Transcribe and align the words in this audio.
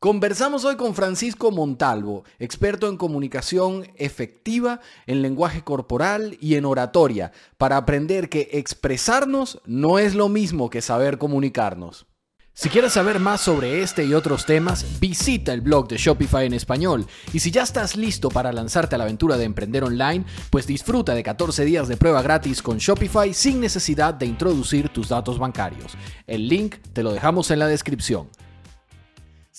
Conversamos 0.00 0.64
hoy 0.64 0.76
con 0.76 0.94
Francisco 0.94 1.50
Montalvo, 1.50 2.22
experto 2.38 2.88
en 2.88 2.96
comunicación 2.96 3.88
efectiva, 3.96 4.78
en 5.08 5.22
lenguaje 5.22 5.64
corporal 5.64 6.38
y 6.40 6.54
en 6.54 6.66
oratoria, 6.66 7.32
para 7.56 7.78
aprender 7.78 8.28
que 8.28 8.48
expresarnos 8.52 9.60
no 9.66 9.98
es 9.98 10.14
lo 10.14 10.28
mismo 10.28 10.70
que 10.70 10.82
saber 10.82 11.18
comunicarnos. 11.18 12.06
Si 12.54 12.68
quieres 12.68 12.92
saber 12.92 13.18
más 13.18 13.40
sobre 13.40 13.82
este 13.82 14.04
y 14.04 14.14
otros 14.14 14.46
temas, 14.46 15.00
visita 15.00 15.52
el 15.52 15.62
blog 15.62 15.88
de 15.88 15.96
Shopify 15.96 16.46
en 16.46 16.54
español. 16.54 17.04
Y 17.32 17.40
si 17.40 17.50
ya 17.50 17.64
estás 17.64 17.96
listo 17.96 18.28
para 18.28 18.52
lanzarte 18.52 18.94
a 18.94 18.98
la 18.98 19.04
aventura 19.04 19.36
de 19.36 19.46
emprender 19.46 19.82
online, 19.82 20.24
pues 20.50 20.68
disfruta 20.68 21.12
de 21.12 21.24
14 21.24 21.64
días 21.64 21.88
de 21.88 21.96
prueba 21.96 22.22
gratis 22.22 22.62
con 22.62 22.78
Shopify 22.78 23.34
sin 23.34 23.60
necesidad 23.60 24.14
de 24.14 24.26
introducir 24.26 24.90
tus 24.90 25.08
datos 25.08 25.40
bancarios. 25.40 25.96
El 26.28 26.46
link 26.46 26.76
te 26.92 27.02
lo 27.02 27.12
dejamos 27.12 27.50
en 27.50 27.58
la 27.58 27.66
descripción. 27.66 28.28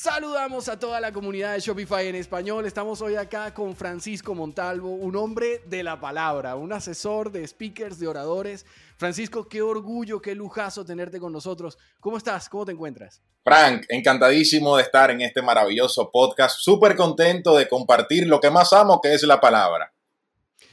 Saludamos 0.02 0.70
a 0.70 0.80
toda 0.80 1.02
la 1.02 1.12
comunidad 1.12 1.56
de 1.56 1.60
Shopify 1.60 2.08
en 2.08 2.16
español. 2.16 2.66
Estamos 2.66 3.02
hoy 3.02 3.16
acá 3.16 3.54
con 3.54 3.76
Francisco 3.76 4.34
Montalvo, 4.34 4.92
un 4.92 5.18
hombre 5.18 5.62
de 5.66 5.84
la 5.84 6.00
palabra, 6.00 6.56
un 6.56 6.72
asesor 6.72 7.34
de 7.34 7.46
speakers, 7.46 8.00
de 8.00 8.08
oradores. 8.08 8.66
Francisco, 8.96 9.50
qué 9.50 9.62
orgullo, 9.62 10.22
qué 10.22 10.36
lujazo 10.36 10.86
tenerte 10.86 11.20
con 11.20 11.34
nosotros. 11.34 11.78
¿Cómo 12.00 12.16
estás? 12.16 12.48
¿Cómo 12.48 12.66
te 12.66 12.72
encuentras? 12.72 13.22
Frank, 13.44 13.88
encantadísimo 13.90 14.78
de 14.78 14.84
estar 14.84 15.12
en 15.12 15.20
este 15.20 15.42
maravilloso 15.42 16.10
podcast. 16.10 16.60
Súper 16.62 16.96
contento 16.96 17.58
de 17.58 17.68
compartir 17.68 18.26
lo 18.26 18.40
que 18.40 18.50
más 18.50 18.72
amo, 18.72 19.02
que 19.02 19.14
es 19.14 19.24
la 19.24 19.42
palabra. 19.42 19.94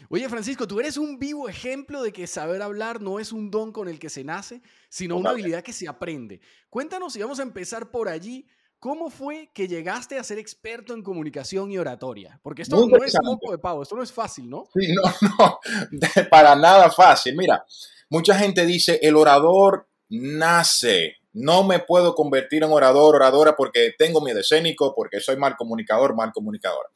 Oye, 0.09 0.29
Francisco, 0.29 0.69
tú 0.69 0.79
eres 0.79 0.97
un 0.97 1.19
vivo 1.19 1.49
ejemplo 1.49 2.01
de 2.05 2.13
que 2.13 2.29
saber 2.29 2.63
hablar 2.63 3.03
no 3.03 3.19
es 3.19 3.33
un 3.33 3.51
don 3.51 3.73
con 3.73 3.89
el 3.89 3.99
que 3.99 4.09
se 4.09 4.23
nace, 4.23 4.63
sino 4.89 5.17
una 5.17 5.31
habilidad 5.31 5.65
que 5.65 5.73
se 5.73 5.89
aprende. 5.89 6.41
Cuéntanos 6.71 7.17
y 7.17 7.23
vamos 7.23 7.41
a 7.41 7.43
empar 7.43 7.91
por 7.91 8.09
allí. 8.09 8.47
¿Cómo 8.87 9.11
fue 9.11 9.51
que 9.53 9.67
llegaste 9.67 10.17
a 10.17 10.23
ser 10.23 10.39
experto 10.39 10.95
en 10.95 11.03
comunicación 11.03 11.73
y 11.73 11.77
oratoria? 11.77 12.39
Porque 12.41 12.63
esto 12.63 12.87
no 12.87 13.05
es 13.05 13.17
moco 13.21 13.51
de 13.51 13.59
pavo, 13.59 13.83
esto 13.83 13.97
no 13.97 14.03
es 14.05 14.13
fácil, 14.13 14.49
¿no? 14.49 14.69
Sí, 14.73 14.93
no, 14.95 15.03
no, 15.41 15.59
para 16.31 16.55
nada 16.55 16.89
fácil. 16.93 17.35
Mira, 17.37 17.67
mucha 18.09 18.39
gente 18.39 18.65
dice, 18.65 19.01
el 19.03 19.17
orador 19.17 19.89
nace. 20.09 21.17
No 21.33 21.65
me 21.65 21.81
puedo 21.81 22.15
convertir 22.15 22.63
en 22.63 22.71
orador, 22.71 23.17
oradora, 23.17 23.57
porque 23.57 23.93
tengo 23.99 24.21
miedo 24.21 24.39
escénico, 24.39 24.95
porque 24.95 25.19
soy 25.19 25.37
mal 25.37 25.57
comunicador, 25.57 26.15
mal 26.15 26.31
comunicador. 26.33 26.87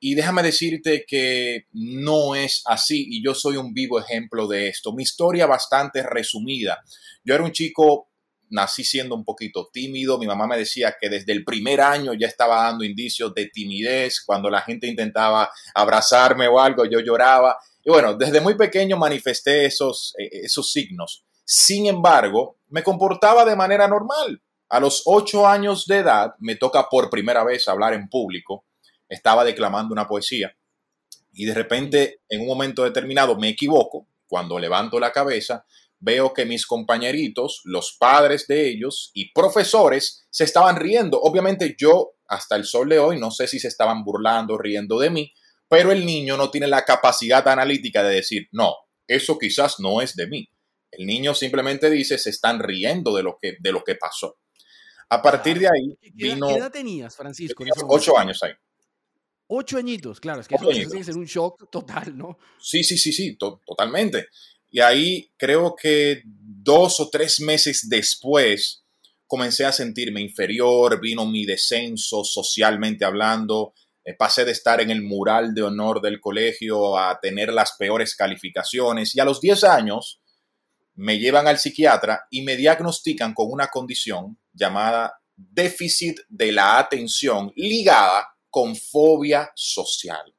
Y 0.00 0.16
déjame 0.16 0.42
decirte 0.42 1.04
que 1.06 1.68
no 1.70 2.34
es 2.34 2.62
así 2.66 3.06
y 3.08 3.24
yo 3.24 3.36
soy 3.36 3.58
un 3.58 3.72
vivo 3.72 4.00
ejemplo 4.00 4.48
de 4.48 4.66
esto. 4.66 4.92
Mi 4.92 5.04
historia 5.04 5.46
bastante 5.46 6.02
resumida. 6.02 6.82
Yo 7.22 7.36
era 7.36 7.44
un 7.44 7.52
chico 7.52 8.08
nací 8.52 8.84
siendo 8.84 9.14
un 9.14 9.24
poquito 9.24 9.68
tímido. 9.72 10.18
Mi 10.18 10.26
mamá 10.26 10.46
me 10.46 10.56
decía 10.56 10.96
que 11.00 11.08
desde 11.08 11.32
el 11.32 11.44
primer 11.44 11.80
año 11.80 12.14
ya 12.14 12.28
estaba 12.28 12.62
dando 12.64 12.84
indicios 12.84 13.34
de 13.34 13.46
timidez. 13.46 14.22
Cuando 14.24 14.48
la 14.48 14.60
gente 14.60 14.86
intentaba 14.86 15.50
abrazarme 15.74 16.46
o 16.46 16.60
algo, 16.60 16.84
yo 16.84 17.00
lloraba. 17.00 17.58
Y 17.84 17.90
bueno, 17.90 18.14
desde 18.14 18.40
muy 18.40 18.54
pequeño 18.54 18.96
manifesté 18.96 19.66
esos, 19.66 20.14
eh, 20.18 20.28
esos 20.44 20.70
signos. 20.70 21.24
Sin 21.44 21.86
embargo, 21.86 22.58
me 22.68 22.82
comportaba 22.82 23.44
de 23.44 23.56
manera 23.56 23.88
normal. 23.88 24.40
A 24.68 24.80
los 24.80 25.02
ocho 25.06 25.46
años 25.46 25.86
de 25.86 25.98
edad 25.98 26.34
me 26.38 26.56
toca 26.56 26.88
por 26.88 27.10
primera 27.10 27.44
vez 27.44 27.68
hablar 27.68 27.92
en 27.94 28.08
público. 28.08 28.64
Estaba 29.08 29.44
declamando 29.44 29.92
una 29.92 30.06
poesía 30.06 30.56
y 31.32 31.46
de 31.46 31.54
repente 31.54 32.20
en 32.28 32.42
un 32.42 32.46
momento 32.46 32.84
determinado 32.84 33.38
me 33.38 33.48
equivoco. 33.48 34.06
Cuando 34.26 34.58
levanto 34.58 34.98
la 34.98 35.12
cabeza, 35.12 35.66
veo 36.02 36.34
que 36.34 36.44
mis 36.44 36.66
compañeritos, 36.66 37.62
los 37.64 37.96
padres 37.98 38.46
de 38.48 38.68
ellos 38.68 39.12
y 39.14 39.32
profesores 39.32 40.26
se 40.30 40.44
estaban 40.44 40.76
riendo. 40.76 41.20
Obviamente 41.20 41.76
yo, 41.78 42.14
hasta 42.26 42.56
el 42.56 42.64
sol 42.64 42.88
de 42.88 42.98
hoy, 42.98 43.20
no 43.20 43.30
sé 43.30 43.46
si 43.46 43.60
se 43.60 43.68
estaban 43.68 44.04
burlando, 44.04 44.58
riendo 44.58 44.98
de 44.98 45.10
mí, 45.10 45.32
pero 45.68 45.92
el 45.92 46.04
niño 46.04 46.36
no 46.36 46.50
tiene 46.50 46.66
la 46.66 46.84
capacidad 46.84 47.46
analítica 47.46 48.02
de 48.02 48.16
decir, 48.16 48.48
no, 48.50 48.74
eso 49.06 49.38
quizás 49.38 49.78
no 49.78 50.02
es 50.02 50.16
de 50.16 50.26
mí. 50.26 50.48
El 50.90 51.06
niño 51.06 51.34
simplemente 51.34 51.88
dice, 51.88 52.18
se 52.18 52.30
están 52.30 52.58
riendo 52.58 53.14
de 53.16 53.22
lo 53.22 53.38
que, 53.40 53.56
de 53.60 53.72
lo 53.72 53.84
que 53.84 53.94
pasó. 53.94 54.38
A 55.08 55.22
partir 55.22 55.60
de 55.60 55.68
ahí 55.68 56.10
vino... 56.14 56.48
¿Qué 56.48 56.54
edad 56.54 56.72
tenías, 56.72 57.14
Francisco? 57.14 57.64
Ocho 57.86 58.18
años 58.18 58.42
ahí. 58.42 58.52
Ocho 59.46 59.76
añitos, 59.76 60.18
claro, 60.18 60.40
es 60.40 60.48
que 60.48 60.54
eso, 60.54 60.66
tiene 60.66 60.90
que 60.90 61.04
ser 61.04 61.16
un 61.16 61.26
shock 61.26 61.70
total, 61.70 62.16
¿no? 62.16 62.38
Sí, 62.58 62.82
sí, 62.82 62.96
sí, 62.96 63.12
sí, 63.12 63.36
totalmente. 63.36 64.28
Y 64.72 64.80
ahí 64.80 65.30
creo 65.36 65.76
que 65.76 66.22
dos 66.24 66.98
o 66.98 67.10
tres 67.10 67.40
meses 67.40 67.88
después 67.88 68.82
comencé 69.26 69.66
a 69.66 69.72
sentirme 69.72 70.22
inferior, 70.22 70.98
vino 70.98 71.26
mi 71.26 71.44
descenso 71.44 72.24
socialmente 72.24 73.04
hablando, 73.04 73.74
eh, 74.04 74.14
pasé 74.14 74.46
de 74.46 74.52
estar 74.52 74.80
en 74.80 74.90
el 74.90 75.02
mural 75.02 75.54
de 75.54 75.62
honor 75.62 76.00
del 76.00 76.20
colegio 76.20 76.98
a 76.98 77.20
tener 77.20 77.52
las 77.52 77.72
peores 77.78 78.16
calificaciones 78.16 79.14
y 79.14 79.20
a 79.20 79.24
los 79.24 79.40
10 79.40 79.64
años 79.64 80.20
me 80.94 81.18
llevan 81.18 81.46
al 81.46 81.58
psiquiatra 81.58 82.26
y 82.30 82.42
me 82.42 82.56
diagnostican 82.56 83.34
con 83.34 83.50
una 83.50 83.68
condición 83.68 84.38
llamada 84.52 85.20
déficit 85.36 86.18
de 86.28 86.50
la 86.52 86.78
atención 86.78 87.52
ligada 87.56 88.26
con 88.48 88.74
fobia 88.74 89.50
social. 89.54 90.34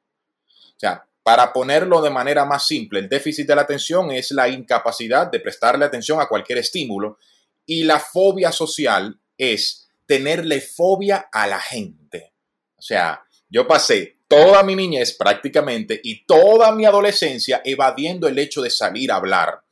O 0.76 0.78
sea, 0.78 1.08
para 1.24 1.54
ponerlo 1.54 2.02
de 2.02 2.10
manera 2.10 2.44
más 2.44 2.66
simple, 2.66 3.00
el 3.00 3.08
déficit 3.08 3.48
de 3.48 3.56
la 3.56 3.62
atención 3.62 4.10
es 4.10 4.30
la 4.30 4.46
incapacidad 4.46 5.26
de 5.26 5.40
prestarle 5.40 5.86
atención 5.86 6.20
a 6.20 6.28
cualquier 6.28 6.58
estímulo 6.58 7.18
y 7.64 7.84
la 7.84 7.98
fobia 7.98 8.52
social 8.52 9.18
es 9.38 9.88
tenerle 10.04 10.60
fobia 10.60 11.30
a 11.32 11.46
la 11.46 11.58
gente. 11.58 12.34
O 12.76 12.82
sea, 12.82 13.24
yo 13.48 13.66
pasé 13.66 14.18
toda 14.28 14.62
mi 14.62 14.76
niñez 14.76 15.16
prácticamente 15.16 15.98
y 16.04 16.26
toda 16.26 16.72
mi 16.72 16.84
adolescencia 16.84 17.62
evadiendo 17.64 18.28
el 18.28 18.38
hecho 18.38 18.60
de 18.60 18.68
salir 18.68 19.10
a 19.10 19.16
hablar. 19.16 19.62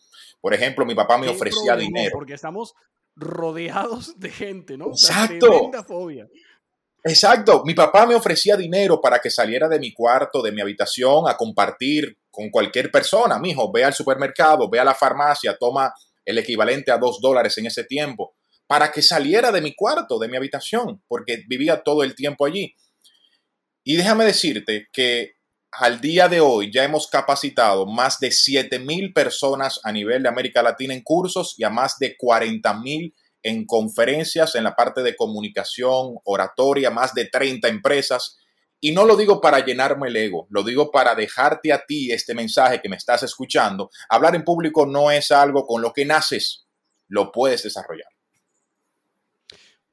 Por 0.40 0.54
ejemplo, 0.54 0.86
mi 0.86 0.94
papá 0.94 1.18
me 1.18 1.28
ofrecía 1.28 1.76
dinero. 1.76 2.12
Porque 2.14 2.32
estamos 2.32 2.74
rodeados 3.14 4.18
de 4.18 4.30
gente, 4.30 4.78
¿no? 4.78 4.86
Exacto. 4.86 5.70
fobia. 5.86 6.26
Exacto, 7.04 7.64
mi 7.64 7.74
papá 7.74 8.06
me 8.06 8.14
ofrecía 8.14 8.56
dinero 8.56 9.00
para 9.00 9.18
que 9.18 9.28
saliera 9.28 9.68
de 9.68 9.80
mi 9.80 9.92
cuarto, 9.92 10.40
de 10.40 10.52
mi 10.52 10.60
habitación, 10.60 11.28
a 11.28 11.36
compartir 11.36 12.16
con 12.30 12.48
cualquier 12.50 12.92
persona. 12.92 13.40
Mi 13.40 13.50
hijo, 13.50 13.72
ve 13.72 13.82
al 13.84 13.92
supermercado, 13.92 14.70
ve 14.70 14.78
a 14.78 14.84
la 14.84 14.94
farmacia, 14.94 15.56
toma 15.58 15.92
el 16.24 16.38
equivalente 16.38 16.92
a 16.92 16.98
dos 16.98 17.20
dólares 17.20 17.58
en 17.58 17.66
ese 17.66 17.82
tiempo, 17.84 18.36
para 18.68 18.92
que 18.92 19.02
saliera 19.02 19.50
de 19.50 19.60
mi 19.60 19.74
cuarto, 19.74 20.20
de 20.20 20.28
mi 20.28 20.36
habitación, 20.36 21.02
porque 21.08 21.42
vivía 21.48 21.82
todo 21.82 22.04
el 22.04 22.14
tiempo 22.14 22.46
allí. 22.46 22.72
Y 23.84 23.96
déjame 23.96 24.24
decirte 24.24 24.86
que 24.92 25.32
al 25.72 26.00
día 26.00 26.28
de 26.28 26.40
hoy 26.40 26.70
ya 26.72 26.84
hemos 26.84 27.08
capacitado 27.08 27.84
más 27.84 28.20
de 28.20 28.30
7 28.30 28.78
mil 28.78 29.12
personas 29.12 29.80
a 29.82 29.90
nivel 29.90 30.22
de 30.22 30.28
América 30.28 30.62
Latina 30.62 30.94
en 30.94 31.02
cursos 31.02 31.54
y 31.58 31.64
a 31.64 31.70
más 31.70 31.98
de 31.98 32.16
40 32.16 32.74
mil 32.74 33.12
en 33.42 33.66
conferencias 33.66 34.54
en 34.54 34.64
la 34.64 34.76
parte 34.76 35.02
de 35.02 35.16
comunicación, 35.16 36.16
oratoria, 36.24 36.90
más 36.90 37.14
de 37.14 37.26
30 37.26 37.68
empresas. 37.68 38.38
Y 38.80 38.92
no 38.92 39.04
lo 39.04 39.16
digo 39.16 39.40
para 39.40 39.64
llenarme 39.64 40.08
el 40.08 40.16
ego, 40.16 40.46
lo 40.50 40.64
digo 40.64 40.90
para 40.90 41.14
dejarte 41.14 41.72
a 41.72 41.84
ti 41.86 42.10
este 42.10 42.34
mensaje 42.34 42.80
que 42.80 42.88
me 42.88 42.96
estás 42.96 43.22
escuchando. 43.22 43.90
Hablar 44.08 44.34
en 44.34 44.44
público 44.44 44.86
no 44.86 45.10
es 45.10 45.30
algo 45.30 45.66
con 45.66 45.82
lo 45.82 45.92
que 45.92 46.04
naces, 46.04 46.66
lo 47.08 47.30
puedes 47.30 47.62
desarrollar. 47.62 48.08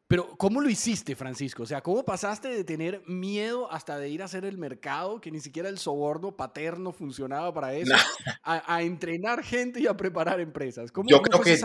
Pero, 0.10 0.36
¿cómo 0.38 0.60
lo 0.60 0.72
hiciste, 0.72 1.16
Francisco? 1.16 1.62
O 1.62 1.66
sea, 1.68 1.82
¿cómo 1.82 2.04
pasaste 2.04 2.48
de 2.48 2.64
tener 2.64 3.04
miedo 3.06 3.72
hasta 3.72 4.00
de 4.00 4.10
ir 4.10 4.24
a 4.24 4.26
hacer 4.26 4.44
el 4.44 4.58
mercado, 4.58 5.22
que 5.22 5.30
ni 5.30 5.40
siquiera 5.40 5.70
el 5.70 5.78
soborno 5.78 6.36
paterno 6.36 6.92
funcionaba 6.92 7.54
para 7.54 7.76
eso, 7.76 7.94
a, 8.42 8.82
entrenar 8.82 9.44
gente 9.44 9.80
y 9.80 9.86
a 9.86 9.96
preparar 9.96 10.40
empresas? 10.40 10.92
¿Cómo, 10.92 11.08
Yo 11.08 11.22
creo 11.22 11.42
que 11.42 11.56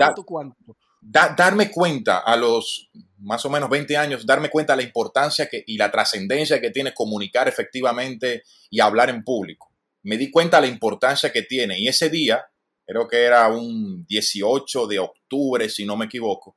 darme 1.04 1.70
cuenta 1.70 2.18
a 2.18 2.36
los 2.36 2.90
más 3.18 3.44
o 3.44 3.50
menos 3.50 3.70
20 3.70 3.96
años, 3.96 4.26
darme 4.26 4.50
cuenta 4.50 4.74
de 4.74 4.78
la 4.78 4.82
importancia 4.86 5.48
que, 5.48 5.64
y 5.66 5.76
la 5.76 5.90
trascendencia 5.90 6.60
que 6.60 6.70
tiene 6.70 6.92
comunicar 6.92 7.48
efectivamente 7.48 8.42
y 8.70 8.80
hablar 8.80 9.10
en 9.10 9.24
público. 9.24 9.70
Me 10.02 10.18
di 10.18 10.30
cuenta 10.30 10.60
de 10.60 10.66
la 10.66 10.72
importancia 10.72 11.32
que 11.32 11.42
tiene 11.42 11.78
y 11.78 11.88
ese 11.88 12.10
día, 12.10 12.44
creo 12.86 13.08
que 13.08 13.22
era 13.22 13.48
un 13.48 14.04
18 14.06 14.86
de 14.86 14.98
octubre, 14.98 15.68
si 15.68 15.86
no 15.86 15.96
me 15.96 16.06
equivoco, 16.06 16.56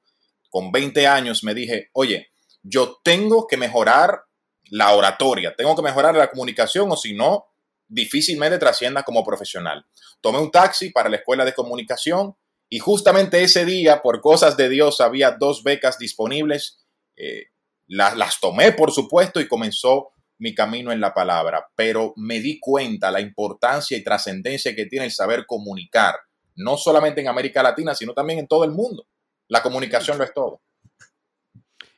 con 0.49 0.71
20 0.71 1.07
años 1.07 1.43
me 1.43 1.53
dije, 1.53 1.89
oye, 1.93 2.29
yo 2.63 2.99
tengo 3.03 3.47
que 3.47 3.57
mejorar 3.57 4.23
la 4.69 4.93
oratoria, 4.93 5.55
tengo 5.55 5.75
que 5.75 5.81
mejorar 5.81 6.15
la 6.15 6.29
comunicación 6.29 6.91
o 6.91 6.97
si 6.97 7.13
no, 7.13 7.45
difícilmente 7.87 8.57
trascienda 8.57 9.03
como 9.03 9.23
profesional. 9.23 9.85
Tomé 10.19 10.39
un 10.39 10.51
taxi 10.51 10.89
para 10.89 11.09
la 11.09 11.17
escuela 11.17 11.45
de 11.45 11.53
comunicación 11.53 12.35
y 12.69 12.79
justamente 12.79 13.43
ese 13.43 13.65
día, 13.65 14.01
por 14.01 14.21
cosas 14.21 14.57
de 14.57 14.69
Dios, 14.69 14.99
había 14.99 15.31
dos 15.31 15.63
becas 15.63 15.97
disponibles. 15.97 16.85
Eh, 17.15 17.45
las 17.87 18.39
tomé, 18.41 18.73
por 18.73 18.91
supuesto, 18.91 19.39
y 19.39 19.47
comenzó 19.47 20.09
mi 20.39 20.53
camino 20.53 20.91
en 20.91 20.99
la 20.99 21.13
palabra, 21.13 21.65
pero 21.75 22.13
me 22.15 22.39
di 22.39 22.59
cuenta 22.59 23.09
la 23.09 23.21
importancia 23.21 23.97
y 23.97 24.03
trascendencia 24.03 24.75
que 24.75 24.85
tiene 24.85 25.05
el 25.05 25.11
saber 25.11 25.45
comunicar, 25.47 26.15
no 26.55 26.77
solamente 26.77 27.21
en 27.21 27.29
América 27.29 27.63
Latina, 27.63 27.95
sino 27.95 28.13
también 28.13 28.39
en 28.39 28.47
todo 28.47 28.63
el 28.63 28.71
mundo. 28.71 29.07
La 29.47 29.63
comunicación 29.63 30.17
lo 30.17 30.25
es 30.25 30.33
todo. 30.33 30.61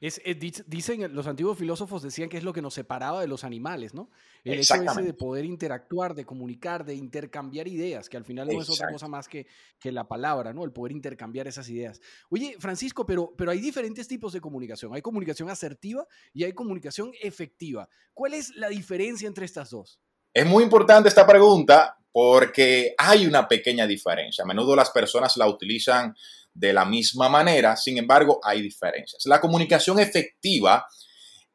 Es, 0.02 0.22
eh, 0.24 0.34
dicen, 0.68 1.14
los 1.14 1.28
antiguos 1.28 1.58
filósofos 1.58 2.02
decían 2.02 2.30
que 2.30 2.38
es 2.38 2.44
lo 2.44 2.54
que 2.54 2.62
nos 2.62 2.74
separaba 2.74 3.20
de 3.20 3.28
los 3.28 3.44
animales, 3.44 3.94
¿no? 3.94 4.10
El 4.46 4.60
hecho 4.60 4.76
ese 4.76 5.02
de 5.02 5.14
poder 5.14 5.44
interactuar, 5.44 6.16
de 6.16 6.26
comunicar, 6.26 6.86
de 6.86 6.96
intercambiar 6.96 7.68
ideas, 7.68 8.08
que 8.08 8.16
al 8.16 8.24
final 8.24 8.48
no 8.48 8.62
es 8.62 8.70
otra 8.70 8.90
cosa 8.90 9.10
más 9.10 9.28
que, 9.28 9.46
que 9.78 9.92
la 9.92 10.08
palabra, 10.08 10.54
¿no? 10.54 10.64
El 10.64 10.72
poder 10.72 10.94
intercambiar 10.94 11.48
esas 11.48 11.68
ideas. 11.68 12.00
Oye, 12.30 12.56
Francisco, 12.60 13.06
pero, 13.06 13.34
pero 13.38 13.52
hay 13.52 13.60
diferentes 13.60 14.08
tipos 14.08 14.32
de 14.32 14.40
comunicación. 14.40 14.94
Hay 14.96 15.02
comunicación 15.02 15.50
asertiva 15.50 16.08
y 16.34 16.46
hay 16.46 16.54
comunicación 16.54 17.12
efectiva. 17.22 17.90
¿Cuál 18.14 18.36
es 18.36 18.56
la 18.56 18.70
diferencia 18.70 19.28
entre 19.28 19.46
estas 19.46 19.70
dos? 19.70 20.00
Es 20.34 20.46
muy 20.46 20.64
importante 20.64 21.10
esta 21.10 21.28
pregunta 21.28 21.98
porque 22.12 22.96
hay 22.98 23.26
una 23.26 23.48
pequeña 23.48 23.86
diferencia. 23.86 24.44
A 24.44 24.48
menudo 24.48 24.76
las 24.76 24.92
personas 24.92 25.36
la 25.38 25.48
utilizan 25.48 26.16
de 26.60 26.74
la 26.74 26.84
misma 26.84 27.30
manera, 27.30 27.78
sin 27.78 27.98
embargo, 27.98 28.40
hay 28.44 28.62
diferencias. 28.62 29.26
La 29.26 29.40
comunicación 29.40 29.98
efectiva 30.00 30.86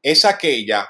es 0.02 0.24
aquella 0.24 0.88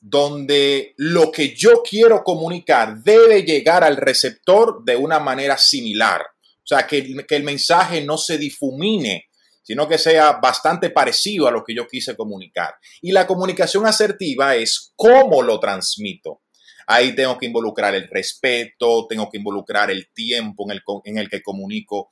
donde 0.00 0.94
lo 0.98 1.32
que 1.32 1.54
yo 1.54 1.82
quiero 1.82 2.22
comunicar 2.22 3.02
debe 3.02 3.42
llegar 3.42 3.82
al 3.82 3.96
receptor 3.96 4.84
de 4.84 4.96
una 4.96 5.18
manera 5.18 5.56
similar. 5.56 6.20
O 6.20 6.66
sea, 6.68 6.86
que, 6.86 7.24
que, 7.26 7.36
el 7.36 7.42
mensaje 7.42 8.04
no 8.04 8.18
se 8.18 8.36
difumine, 8.36 9.28
sino 9.62 9.88
que 9.88 9.96
sea 9.96 10.32
bastante 10.32 10.90
parecido 10.90 11.48
a 11.48 11.50
lo 11.50 11.64
que 11.64 11.74
yo 11.74 11.86
quise 11.86 12.14
comunicar. 12.14 12.74
Y 13.00 13.12
la 13.12 13.26
comunicación 13.26 13.86
asertiva 13.86 14.54
es 14.54 14.92
cómo 14.94 15.42
lo 15.42 15.58
transmito. 15.58 16.42
Ahí 16.86 17.14
tengo 17.14 17.36
que 17.36 17.46
involucrar 17.46 17.94
el 17.94 18.08
respeto, 18.08 19.06
tengo 19.08 19.28
que 19.30 19.38
involucrar 19.38 19.90
el 19.90 20.10
tiempo 20.12 20.64
en 20.66 20.76
el, 20.76 20.82
en 21.04 21.18
el 21.18 21.28
que 21.28 21.42
comunico 21.42 22.10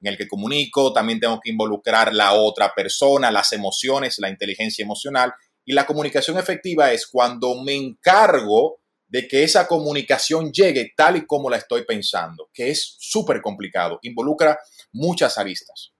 en 0.00 0.08
el 0.08 0.16
que 0.16 0.28
comunico, 0.28 0.92
también 0.92 1.20
tengo 1.20 1.40
que 1.40 1.50
involucrar 1.50 2.14
la 2.14 2.34
otra 2.34 2.72
persona, 2.74 3.30
las 3.30 3.52
emociones, 3.52 4.18
la 4.18 4.30
inteligencia 4.30 4.82
emocional. 4.82 5.32
Y 5.64 5.72
la 5.72 5.86
comunicación 5.86 6.38
efectiva 6.38 6.92
es 6.92 7.06
cuando 7.06 7.60
me 7.62 7.74
encargo 7.74 8.80
de 9.08 9.26
que 9.28 9.44
esa 9.44 9.66
comunicación 9.66 10.52
llegue 10.52 10.92
tal 10.96 11.16
y 11.16 11.26
como 11.26 11.48
la 11.48 11.56
estoy 11.56 11.84
pensando, 11.84 12.50
que 12.52 12.70
es 12.70 12.96
súper 12.98 13.40
complicado, 13.40 13.98
involucra 14.02 14.58
muchas 14.92 15.38
aristas. 15.38 15.92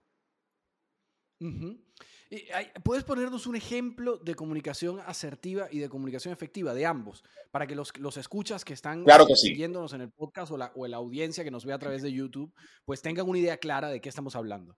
¿Puedes 2.83 3.05
ponernos 3.05 3.47
un 3.47 3.57
ejemplo 3.57 4.19
de 4.19 4.35
comunicación 4.35 5.01
asertiva 5.07 5.69
y 5.71 5.79
de 5.79 5.89
comunicación 5.89 6.33
efectiva, 6.33 6.75
de 6.75 6.85
ambos, 6.85 7.23
para 7.51 7.67
que 7.67 7.75
los, 7.75 7.97
los 7.99 8.17
escuchas 8.17 8.65
que 8.65 8.73
están 8.73 9.05
siguiéndonos 9.35 9.93
en 9.93 10.01
el 10.01 10.11
podcast 10.11 10.51
o 10.53 10.57
la, 10.57 10.73
o 10.75 10.87
la 10.87 10.97
audiencia 10.97 11.45
que 11.45 11.51
nos 11.51 11.65
ve 11.65 11.73
a 11.73 11.79
través 11.79 12.03
de 12.03 12.13
YouTube, 12.13 12.53
pues 12.85 13.01
tengan 13.01 13.29
una 13.29 13.39
idea 13.39 13.59
clara 13.59 13.89
de 13.89 14.01
qué 14.01 14.09
estamos 14.09 14.35
hablando? 14.35 14.77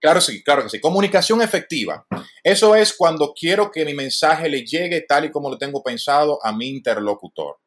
Claro, 0.00 0.20
sí, 0.22 0.42
claro 0.42 0.62
que 0.62 0.70
sí. 0.70 0.80
Comunicación 0.80 1.42
efectiva. 1.42 2.06
Eso 2.42 2.74
es 2.74 2.94
cuando 2.96 3.34
quiero 3.34 3.70
que 3.70 3.84
mi 3.84 3.92
mensaje 3.92 4.48
le 4.48 4.64
llegue 4.64 5.02
tal 5.02 5.26
y 5.26 5.30
como 5.30 5.50
lo 5.50 5.58
tengo 5.58 5.82
pensado 5.82 6.38
a 6.42 6.52
mi 6.52 6.68
interlocutor. 6.68 7.58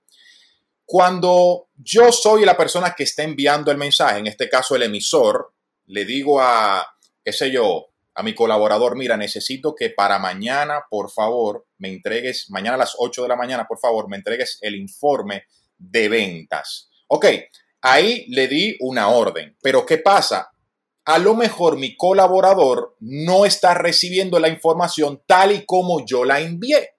Cuando 0.84 1.70
yo 1.76 2.12
soy 2.12 2.44
la 2.44 2.58
persona 2.58 2.94
que 2.98 3.04
está 3.04 3.24
enviando 3.24 3.72
el 3.72 3.78
mensaje, 3.78 4.18
en 4.20 4.28
este 4.28 4.50
caso 4.50 4.76
el 4.76 4.84
emisor, 4.84 5.54
le 5.86 6.06
digo 6.06 6.42
a, 6.42 6.86
qué 7.24 7.32
sé 7.32 7.52
yo, 7.52 7.93
a 8.16 8.24
mi 8.24 8.36
colaborador, 8.36 8.96
mira, 8.96 9.18
necesito 9.18 9.74
que 9.76 9.90
para 9.90 10.20
mañana, 10.20 10.84
por 10.90 11.10
favor, 11.10 11.66
me 11.78 11.90
entregues, 11.90 12.50
mañana 12.50 12.76
a 12.76 12.80
las 12.80 12.96
8 12.98 13.24
de 13.24 13.28
la 13.28 13.36
mañana, 13.36 13.66
por 13.68 13.80
favor, 13.80 14.08
me 14.10 14.18
entregues 14.18 14.60
el 14.62 14.76
informe 14.76 15.44
de 15.78 16.10
ventas. 16.10 16.90
Ok, 17.08 17.26
ahí 17.82 18.26
le 18.30 18.48
di 18.48 18.78
una 18.82 19.10
orden, 19.10 19.58
pero 19.62 19.86
¿qué 19.86 19.98
pasa? 19.98 20.52
A 21.06 21.18
lo 21.18 21.36
mejor 21.36 21.78
mi 21.78 21.98
colaborador 21.98 22.96
no 23.00 23.46
está 23.46 23.74
recibiendo 23.74 24.40
la 24.40 24.48
información 24.48 25.22
tal 25.26 25.52
y 25.52 25.66
como 25.66 26.06
yo 26.06 26.24
la 26.24 26.40
envié. 26.40 26.92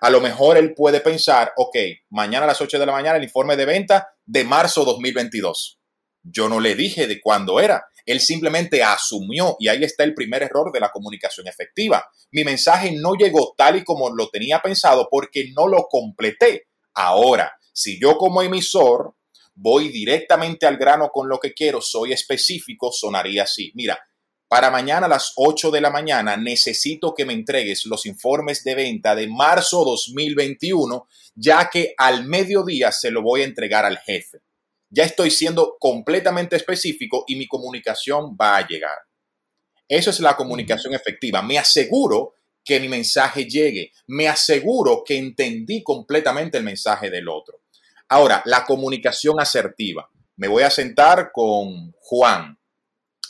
A 0.00 0.08
lo 0.08 0.20
mejor 0.20 0.56
él 0.56 0.74
puede 0.74 1.00
pensar, 1.00 1.52
ok, 1.56 1.76
mañana 2.08 2.44
a 2.44 2.48
las 2.48 2.60
8 2.60 2.78
de 2.78 2.86
la 2.86 2.92
mañana 2.92 3.18
el 3.18 3.24
informe 3.24 3.56
de 3.56 3.66
venta 3.66 4.08
de 4.24 4.44
marzo 4.44 4.84
2022. 4.84 5.78
Yo 6.22 6.48
no 6.48 6.58
le 6.58 6.74
dije 6.74 7.06
de 7.06 7.20
cuándo 7.20 7.60
era. 7.60 7.86
Él 8.06 8.20
simplemente 8.20 8.82
asumió 8.82 9.56
y 9.58 9.68
ahí 9.68 9.84
está 9.84 10.04
el 10.04 10.14
primer 10.14 10.42
error 10.42 10.72
de 10.72 10.80
la 10.80 10.90
comunicación 10.90 11.48
efectiva. 11.48 12.04
Mi 12.30 12.44
mensaje 12.44 12.92
no 12.92 13.14
llegó 13.14 13.54
tal 13.56 13.76
y 13.76 13.84
como 13.84 14.10
lo 14.10 14.28
tenía 14.30 14.60
pensado 14.60 15.08
porque 15.10 15.50
no 15.56 15.68
lo 15.68 15.86
completé. 15.88 16.68
Ahora, 16.94 17.52
si 17.72 18.00
yo 18.00 18.16
como 18.16 18.42
emisor 18.42 19.14
voy 19.54 19.88
directamente 19.88 20.66
al 20.66 20.76
grano 20.76 21.10
con 21.12 21.28
lo 21.28 21.38
que 21.38 21.52
quiero, 21.52 21.80
soy 21.80 22.12
específico, 22.12 22.90
sonaría 22.92 23.44
así. 23.44 23.72
Mira, 23.74 23.98
para 24.48 24.70
mañana 24.70 25.06
a 25.06 25.08
las 25.08 25.32
8 25.36 25.70
de 25.70 25.80
la 25.80 25.90
mañana 25.90 26.36
necesito 26.36 27.14
que 27.14 27.24
me 27.24 27.34
entregues 27.34 27.86
los 27.86 28.06
informes 28.06 28.64
de 28.64 28.74
venta 28.74 29.14
de 29.14 29.28
marzo 29.28 29.84
2021, 29.84 31.06
ya 31.34 31.70
que 31.70 31.94
al 31.96 32.24
mediodía 32.24 32.90
se 32.90 33.10
lo 33.10 33.22
voy 33.22 33.42
a 33.42 33.44
entregar 33.44 33.84
al 33.84 33.98
jefe 33.98 34.40
ya 34.90 35.04
estoy 35.04 35.30
siendo 35.30 35.76
completamente 35.78 36.56
específico 36.56 37.24
y 37.26 37.36
mi 37.36 37.46
comunicación 37.46 38.36
va 38.38 38.56
a 38.56 38.66
llegar. 38.66 38.98
Eso 39.88 40.10
es 40.10 40.20
la 40.20 40.36
comunicación 40.36 40.94
efectiva. 40.94 41.42
Me 41.42 41.58
aseguro 41.58 42.34
que 42.64 42.78
mi 42.80 42.88
mensaje 42.88 43.44
llegue. 43.46 43.92
Me 44.06 44.28
aseguro 44.28 45.02
que 45.04 45.16
entendí 45.16 45.82
completamente 45.82 46.58
el 46.58 46.64
mensaje 46.64 47.10
del 47.10 47.28
otro. 47.28 47.62
Ahora, 48.08 48.42
la 48.44 48.64
comunicación 48.64 49.40
asertiva. 49.40 50.10
Me 50.36 50.48
voy 50.48 50.62
a 50.62 50.70
sentar 50.70 51.30
con 51.32 51.92
Juan. 52.00 52.58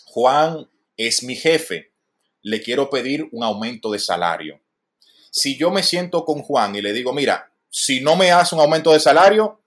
Juan 0.06 0.68
es 0.96 1.22
mi 1.22 1.36
jefe. 1.36 1.92
Le 2.42 2.62
quiero 2.62 2.88
pedir 2.88 3.28
un 3.32 3.44
aumento 3.44 3.90
de 3.90 3.98
salario. 3.98 4.60
Si 5.30 5.56
yo 5.56 5.70
me 5.70 5.82
siento 5.82 6.24
con 6.24 6.42
Juan 6.42 6.74
y 6.74 6.82
le 6.82 6.92
digo, 6.92 7.12
mira, 7.12 7.52
si 7.68 8.00
no 8.00 8.16
me 8.16 8.28
das 8.28 8.52
un 8.52 8.60
aumento 8.60 8.92
de 8.92 9.00
salario, 9.00 9.59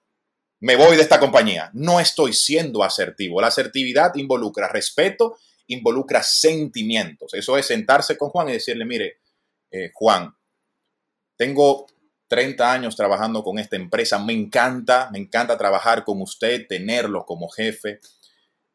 me 0.64 0.78
voy 0.78 0.96
de 0.96 1.02
esta 1.02 1.20
compañía. 1.20 1.70
No 1.74 2.00
estoy 2.00 2.32
siendo 2.32 2.86
asertivo. 2.86 3.42
La 3.42 3.48
asertividad 3.48 4.16
involucra 4.16 4.70
respeto, 4.70 5.36
involucra 5.68 6.24
sentimientos. 6.24 7.34
Eso 7.34 7.58
es 7.58 7.66
sentarse 7.66 8.18
con 8.18 8.30
Juan 8.30 8.48
y 8.48 8.54
decirle, 8.54 8.86
mire, 8.86 9.18
eh, 9.72 9.92
Juan, 9.94 10.34
tengo 11.36 11.86
30 12.30 12.72
años 12.72 12.96
trabajando 12.96 13.44
con 13.44 13.60
esta 13.60 13.76
empresa, 13.76 14.20
me 14.20 14.32
encanta, 14.32 15.10
me 15.12 15.20
encanta 15.20 15.58
trabajar 15.58 16.06
con 16.06 16.22
usted, 16.22 16.66
tenerlo 16.66 17.26
como 17.26 17.50
jefe. 17.50 18.00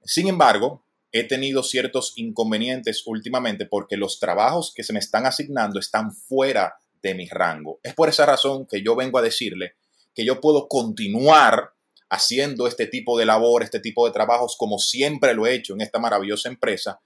Sin 0.05 0.29
embargo, 0.29 0.85
he 1.11 1.25
tenido 1.25 1.63
ciertos 1.63 2.13
inconvenientes 2.17 3.03
últimamente 3.07 3.65
porque 3.65 3.97
los 3.97 4.21
trabajos 4.21 4.75
que 4.75 4.85
se 4.85 4.93
me 4.93 4.99
están 4.99 5.25
asignando 5.25 5.81
están 5.81 6.13
fuera 6.13 6.77
de 7.01 7.15
mi 7.15 7.27
rango. 7.31 7.81
Es 7.83 7.95
por 7.95 8.11
esa 8.11 8.27
razón 8.27 8.67
que 8.67 8.83
yo 8.83 8.95
vengo 8.95 9.17
a 9.17 9.23
decirle 9.23 9.77
que 10.15 10.27
yo 10.27 10.39
puedo 10.39 10.69
continuar 10.69 11.78
haciendo 12.11 12.67
este 12.67 12.87
tipo 12.87 13.19
de 13.19 13.27
labor, 13.27 13.63
este 13.63 13.81
tipo 13.81 14.07
de 14.07 14.13
trabajos, 14.13 14.57
como 14.57 14.79
siempre 14.79 15.35
lo 15.35 15.47
he 15.47 15.55
hecho 15.55 15.75
en 15.75 15.81
esta 15.81 15.99
maravillosa 15.99 16.49
empresa, 16.49 17.01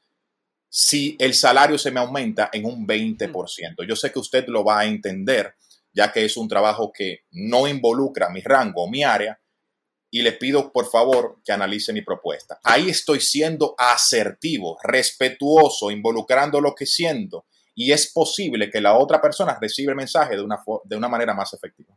si 0.69 1.17
el 1.19 1.35
salario 1.35 1.77
se 1.77 1.91
me 1.91 2.01
aumenta 2.01 2.49
en 2.53 2.65
un 2.65 2.87
20%. 2.87 3.87
Yo 3.87 3.97
sé 3.97 4.11
que 4.11 4.19
usted 4.19 4.47
lo 4.47 4.65
va 4.65 4.81
a 4.81 4.87
entender, 4.87 5.55
ya 5.93 6.11
que 6.11 6.25
es 6.25 6.37
un 6.37 6.49
trabajo 6.49 6.93
que 6.93 7.25
no 7.33 7.69
involucra 7.69 8.31
mi 8.31 8.41
rango 8.41 8.85
o 8.85 8.91
mi 8.91 9.05
área, 9.05 9.39
y 10.11 10.23
le 10.23 10.33
pido 10.33 10.73
por 10.73 10.91
favor 10.91 11.41
que 11.45 11.53
analice 11.53 11.93
mi 11.93 12.03
propuesta. 12.03 12.61
Ahí 12.63 12.91
estoy 12.91 13.21
siendo 13.21 13.75
asertivo, 13.79 14.79
respetuoso, 14.83 15.91
involucrando 15.91 16.61
lo 16.61 16.75
que 16.75 16.87
siento, 16.87 17.47
y 17.75 17.93
es 17.93 18.13
posible 18.13 18.71
que 18.71 18.81
la 18.81 18.97
otra 18.97 19.21
persona 19.21 19.59
reciba 19.61 19.93
el 19.93 19.97
mensaje 19.97 20.37
de 20.37 20.43
una, 20.43 20.63
de 20.85 20.97
una 20.97 21.09
manera 21.09 21.35
más 21.35 21.53
efectiva. 21.55 21.97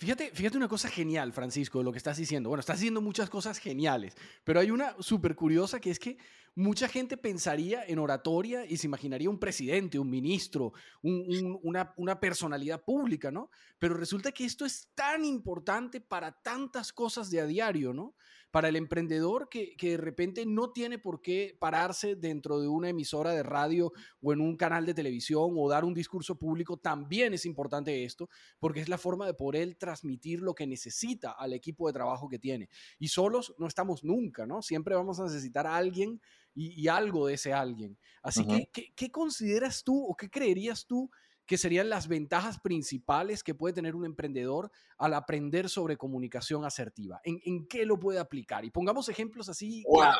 Fíjate, 0.00 0.30
fíjate 0.32 0.56
una 0.56 0.66
cosa 0.66 0.88
genial, 0.88 1.30
Francisco, 1.30 1.76
de 1.76 1.84
lo 1.84 1.92
que 1.92 1.98
estás 1.98 2.16
diciendo. 2.16 2.48
Bueno, 2.48 2.60
estás 2.60 2.76
haciendo 2.76 3.02
muchas 3.02 3.28
cosas 3.28 3.58
geniales, 3.58 4.16
pero 4.44 4.58
hay 4.58 4.70
una 4.70 4.96
súper 4.98 5.34
curiosa 5.36 5.78
que 5.78 5.90
es 5.90 5.98
que 5.98 6.16
mucha 6.54 6.88
gente 6.88 7.16
pensaría 7.16 7.84
en 7.86 7.98
oratoria 7.98 8.64
y 8.66 8.76
se 8.76 8.86
imaginaría 8.86 9.30
un 9.30 9.38
presidente, 9.38 9.98
un 9.98 10.10
ministro, 10.10 10.72
una, 11.02 12.20
personalidad 12.20 12.82
pública, 12.84 13.30
¿no? 13.30 13.50
Pero 13.78 13.94
resulta 13.94 14.32
que 14.32 14.44
esto 14.44 14.64
es 14.64 14.88
tan 14.94 15.24
importante 15.24 16.00
para 16.00 16.32
tantas 16.32 16.92
cosas 16.92 17.30
de 17.30 17.40
a 17.40 17.46
diario, 17.46 17.92
¿no? 17.92 18.14
para 18.50 18.68
el 18.68 18.76
emprendedor 18.76 19.48
que, 19.48 19.76
de 19.80 19.96
repente 19.96 20.44
no 20.44 20.72
tiene 20.72 20.98
por 20.98 21.22
qué 21.22 21.56
pararse 21.58 22.16
dentro 22.16 22.60
de 22.60 22.68
una 22.68 22.88
emisora 22.88 23.30
de 23.30 23.42
radio 23.42 23.92
o 24.20 24.32
en 24.32 24.40
un 24.40 24.56
canal 24.56 24.84
de 24.86 24.94
televisión 24.94 25.54
o 25.56 25.68
dar 25.68 25.84
un 25.84 25.94
discurso 25.94 26.36
público, 26.36 26.76
también 26.76 27.32
es 27.32 27.46
importante 27.46 28.04
esto, 28.04 28.28
porque 28.58 28.80
es 28.80 28.88
la 28.88 28.98
forma 28.98 29.26
de 29.26 29.34
poder 29.34 29.74
transmitir 29.76 30.40
lo 30.40 30.54
que 30.54 30.66
necesita 30.66 31.32
al 31.32 31.52
equipo 31.52 31.86
de 31.86 31.92
trabajo 31.92 32.28
que 32.28 32.38
tiene. 32.38 32.68
Y 32.98 33.08
solos 33.08 33.54
no 33.58 33.66
estamos 33.66 34.02
nunca, 34.02 34.46
¿no? 34.46 34.62
Siempre 34.62 34.96
vamos 34.96 35.20
a 35.20 35.24
necesitar 35.24 35.66
a 35.66 35.76
alguien 35.76 36.20
y, 36.60 36.88
algo 36.88 37.26
de 37.26 37.34
ese 37.34 37.52
alguien. 37.52 37.98
Así 38.22 38.46
que, 38.46 38.92
¿qué 38.94 39.10
consideras 39.10 39.82
tú 39.82 40.04
o 40.04 40.16
qué 40.16 40.28
creerías 40.28 40.86
tú? 40.86 41.10
que 41.50 41.58
serían 41.58 41.90
las 41.90 42.06
ventajas 42.06 42.60
principales 42.60 43.42
que 43.42 43.56
puede 43.56 43.74
tener 43.74 43.96
un 43.96 44.04
emprendedor 44.04 44.70
al 44.98 45.14
aprender 45.14 45.68
sobre 45.68 45.96
comunicación 45.96 46.64
asertiva? 46.64 47.20
¿En, 47.24 47.66
qué 47.66 47.84
lo 47.84 47.98
puede 47.98 48.20
aplicar? 48.20 48.64
Y 48.64 48.70
pongamos 48.70 49.08
ejemplos 49.08 49.48
así. 49.48 49.82
Wow. 49.88 50.12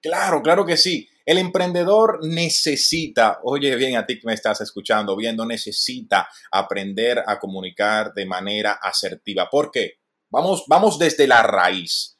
Claro, 0.00 0.40
claro 0.40 0.64
que 0.64 0.78
sí. 0.78 1.06
El 1.26 1.36
emprendedor 1.36 2.20
necesita, 2.26 3.40
oye 3.42 3.76
bien 3.76 3.98
a 3.98 4.06
ti 4.06 4.18
que 4.18 4.26
me 4.26 4.32
estás 4.32 4.62
escuchando, 4.62 5.14
viendo, 5.14 5.44
necesita 5.44 6.26
aprender 6.50 7.22
a 7.26 7.38
comunicar 7.38 8.14
de 8.14 8.24
manera 8.24 8.78
asertiva. 8.80 9.50
¿Por 9.50 9.70
qué? 9.70 9.98
Vamos, 10.30 10.64
vamos 10.68 10.98
desde 10.98 11.26
la 11.26 11.42
raíz. 11.42 12.18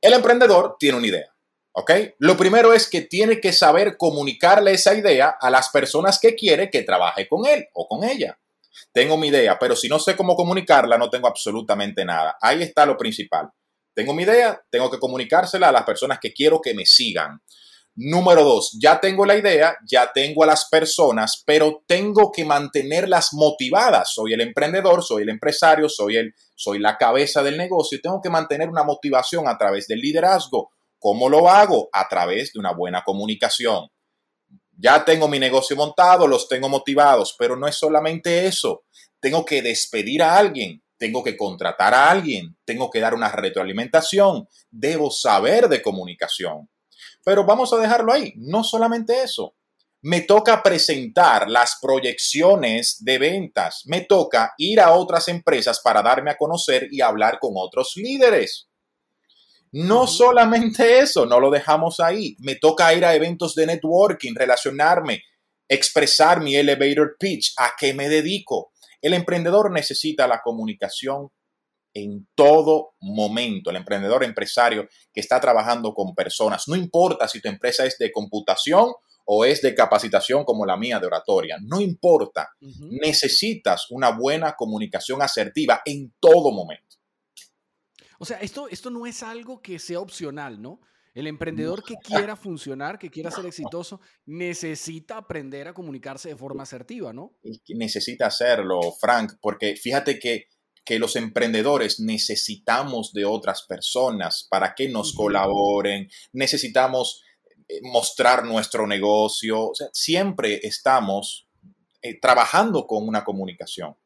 El 0.00 0.14
emprendedor 0.14 0.74
tiene 0.76 0.98
una 0.98 1.06
idea, 1.06 1.31
¿ok? 1.72 1.90
Lo 2.18 2.36
primero 2.36 2.72
es 2.72 2.88
que 2.88 3.02
tiene 3.02 3.40
que 3.40 3.52
saber 3.52 3.96
comunicarle 3.96 4.72
esa 4.72 4.94
idea 4.94 5.36
a 5.40 5.50
las 5.50 5.68
personas 5.70 6.18
que 6.18 6.34
quiere 6.34 6.70
que 6.70 6.82
trabaje 6.82 7.28
con 7.28 7.46
él 7.46 7.66
o 7.74 7.88
con 7.88 8.04
ella. 8.04 8.38
Tengo 8.92 9.16
mi 9.16 9.28
idea, 9.28 9.58
pero 9.58 9.76
si 9.76 9.88
no 9.88 9.98
sé 9.98 10.16
cómo 10.16 10.36
comunicarla, 10.36 10.98
no 10.98 11.10
tengo 11.10 11.28
absolutamente 11.28 12.04
nada. 12.04 12.36
Ahí 12.40 12.62
está 12.62 12.86
lo 12.86 12.96
principal. 12.96 13.50
Tengo 13.94 14.14
mi 14.14 14.22
idea, 14.22 14.60
tengo 14.70 14.90
que 14.90 14.98
comunicársela 14.98 15.68
a 15.68 15.72
las 15.72 15.84
personas 15.84 16.18
que 16.20 16.32
quiero 16.32 16.60
que 16.60 16.74
me 16.74 16.86
sigan. 16.86 17.40
Número 17.94 18.42
dos, 18.42 18.74
ya 18.80 18.98
tengo 18.98 19.26
la 19.26 19.36
idea, 19.36 19.76
ya 19.86 20.10
tengo 20.14 20.44
a 20.44 20.46
las 20.46 20.66
personas, 20.70 21.42
pero 21.44 21.82
tengo 21.86 22.32
que 22.32 22.42
mantenerlas 22.46 23.34
motivadas. 23.34 24.14
Soy 24.14 24.32
el 24.32 24.40
emprendedor, 24.40 25.02
soy 25.02 25.24
el 25.24 25.28
empresario, 25.28 25.90
soy, 25.90 26.16
el, 26.16 26.34
soy 26.54 26.78
la 26.78 26.96
cabeza 26.96 27.42
del 27.42 27.58
negocio 27.58 28.00
tengo 28.02 28.22
que 28.22 28.30
mantener 28.30 28.70
una 28.70 28.82
motivación 28.82 29.46
a 29.46 29.58
través 29.58 29.86
del 29.88 30.00
liderazgo. 30.00 30.70
¿Cómo 31.02 31.28
lo 31.28 31.48
hago? 31.48 31.88
A 31.92 32.06
través 32.08 32.52
de 32.52 32.60
una 32.60 32.72
buena 32.72 33.02
comunicación. 33.02 33.88
Ya 34.70 35.04
tengo 35.04 35.26
mi 35.26 35.40
negocio 35.40 35.74
montado, 35.74 36.28
los 36.28 36.48
tengo 36.48 36.68
motivados, 36.68 37.34
pero 37.36 37.56
no 37.56 37.66
es 37.66 37.74
solamente 37.74 38.46
eso. 38.46 38.84
Tengo 39.18 39.44
que 39.44 39.62
despedir 39.62 40.22
a 40.22 40.36
alguien, 40.36 40.80
tengo 40.96 41.24
que 41.24 41.36
contratar 41.36 41.92
a 41.92 42.08
alguien, 42.08 42.56
tengo 42.64 42.88
que 42.88 43.00
dar 43.00 43.14
una 43.14 43.28
retroalimentación, 43.32 44.46
debo 44.70 45.10
saber 45.10 45.68
de 45.68 45.82
comunicación. 45.82 46.70
Pero 47.24 47.44
vamos 47.44 47.72
a 47.72 47.78
dejarlo 47.78 48.12
ahí, 48.12 48.34
no 48.36 48.62
solamente 48.62 49.24
eso. 49.24 49.56
Me 50.02 50.20
toca 50.20 50.62
presentar 50.62 51.50
las 51.50 51.78
proyecciones 51.82 52.98
de 53.00 53.18
ventas, 53.18 53.82
me 53.86 54.02
toca 54.02 54.54
ir 54.56 54.78
a 54.78 54.92
otras 54.92 55.26
empresas 55.26 55.80
para 55.80 56.00
darme 56.00 56.30
a 56.30 56.36
conocer 56.36 56.86
y 56.92 57.00
hablar 57.00 57.40
con 57.40 57.54
otros 57.56 57.94
líderes. 57.96 58.68
No 59.72 60.06
solamente 60.06 60.98
eso, 60.98 61.24
no 61.24 61.40
lo 61.40 61.50
dejamos 61.50 61.98
ahí. 61.98 62.36
Me 62.40 62.56
toca 62.56 62.92
ir 62.94 63.04
a 63.04 63.14
eventos 63.14 63.54
de 63.54 63.66
networking, 63.66 64.34
relacionarme, 64.34 65.22
expresar 65.66 66.40
mi 66.42 66.54
elevator 66.54 67.16
pitch, 67.18 67.54
a 67.56 67.72
qué 67.78 67.94
me 67.94 68.08
dedico. 68.08 68.72
El 69.00 69.14
emprendedor 69.14 69.70
necesita 69.70 70.26
la 70.26 70.42
comunicación 70.42 71.30
en 71.94 72.28
todo 72.34 72.94
momento. 73.00 73.70
El 73.70 73.76
emprendedor 73.76 74.24
empresario 74.24 74.88
que 75.12 75.20
está 75.20 75.40
trabajando 75.40 75.94
con 75.94 76.14
personas, 76.14 76.68
no 76.68 76.76
importa 76.76 77.26
si 77.26 77.40
tu 77.40 77.48
empresa 77.48 77.86
es 77.86 77.96
de 77.98 78.12
computación 78.12 78.92
o 79.24 79.44
es 79.44 79.62
de 79.62 79.74
capacitación 79.74 80.44
como 80.44 80.66
la 80.66 80.76
mía 80.76 80.98
de 80.98 81.06
oratoria, 81.06 81.56
no 81.62 81.80
importa, 81.80 82.50
necesitas 82.90 83.86
una 83.90 84.10
buena 84.10 84.54
comunicación 84.54 85.22
asertiva 85.22 85.80
en 85.84 86.12
todo 86.18 86.50
momento. 86.50 86.91
O 88.22 88.24
sea, 88.24 88.38
esto, 88.38 88.68
esto 88.68 88.88
no 88.88 89.04
es 89.04 89.24
algo 89.24 89.60
que 89.60 89.80
sea 89.80 89.98
opcional, 89.98 90.62
¿no? 90.62 90.80
El 91.12 91.26
emprendedor 91.26 91.82
que 91.82 91.96
quiera 91.96 92.36
funcionar, 92.36 92.96
que 92.96 93.10
quiera 93.10 93.32
ser 93.32 93.46
exitoso, 93.46 94.00
necesita 94.26 95.16
aprender 95.16 95.66
a 95.66 95.74
comunicarse 95.74 96.28
de 96.28 96.36
forma 96.36 96.62
asertiva, 96.62 97.12
¿no? 97.12 97.36
Necesita 97.70 98.26
hacerlo, 98.26 98.80
Frank, 99.00 99.32
porque 99.40 99.74
fíjate 99.74 100.20
que 100.20 100.46
que 100.84 101.00
los 101.00 101.16
emprendedores 101.16 101.98
necesitamos 101.98 103.12
de 103.12 103.24
otras 103.24 103.62
personas 103.62 104.46
para 104.48 104.74
que 104.74 104.88
nos 104.88 105.12
colaboren, 105.12 106.08
necesitamos 106.32 107.22
eh, 107.68 107.80
mostrar 107.82 108.44
nuestro 108.44 108.86
negocio, 108.86 109.70
o 109.70 109.74
sea, 109.74 109.88
siempre 109.92 110.60
estamos 110.62 111.48
eh, 112.02 112.18
trabajando 112.20 112.86
con 112.86 113.06
una 113.06 113.24
comunicación. 113.24 113.96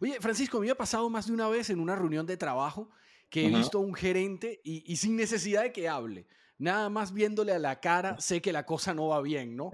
Oye, 0.00 0.18
Francisco, 0.20 0.60
me 0.60 0.70
ha 0.70 0.74
pasado 0.74 1.08
más 1.10 1.26
de 1.26 1.32
una 1.32 1.48
vez 1.48 1.70
en 1.70 1.80
una 1.80 1.94
reunión 1.94 2.26
de 2.26 2.36
trabajo 2.36 2.90
que 3.30 3.46
he 3.46 3.50
visto 3.50 3.78
a 3.78 3.80
un 3.82 3.94
gerente 3.94 4.60
y, 4.64 4.90
y, 4.90 4.96
sin 4.96 5.14
necesidad 5.14 5.62
de 5.62 5.72
que 5.72 5.88
hable, 5.88 6.26
nada 6.56 6.88
más 6.88 7.12
viéndole 7.12 7.52
a 7.52 7.58
la 7.58 7.78
cara, 7.78 8.18
sé 8.18 8.40
que 8.40 8.52
la 8.52 8.66
cosa 8.66 8.94
no 8.94 9.08
va 9.08 9.20
bien, 9.20 9.54
¿no? 9.54 9.70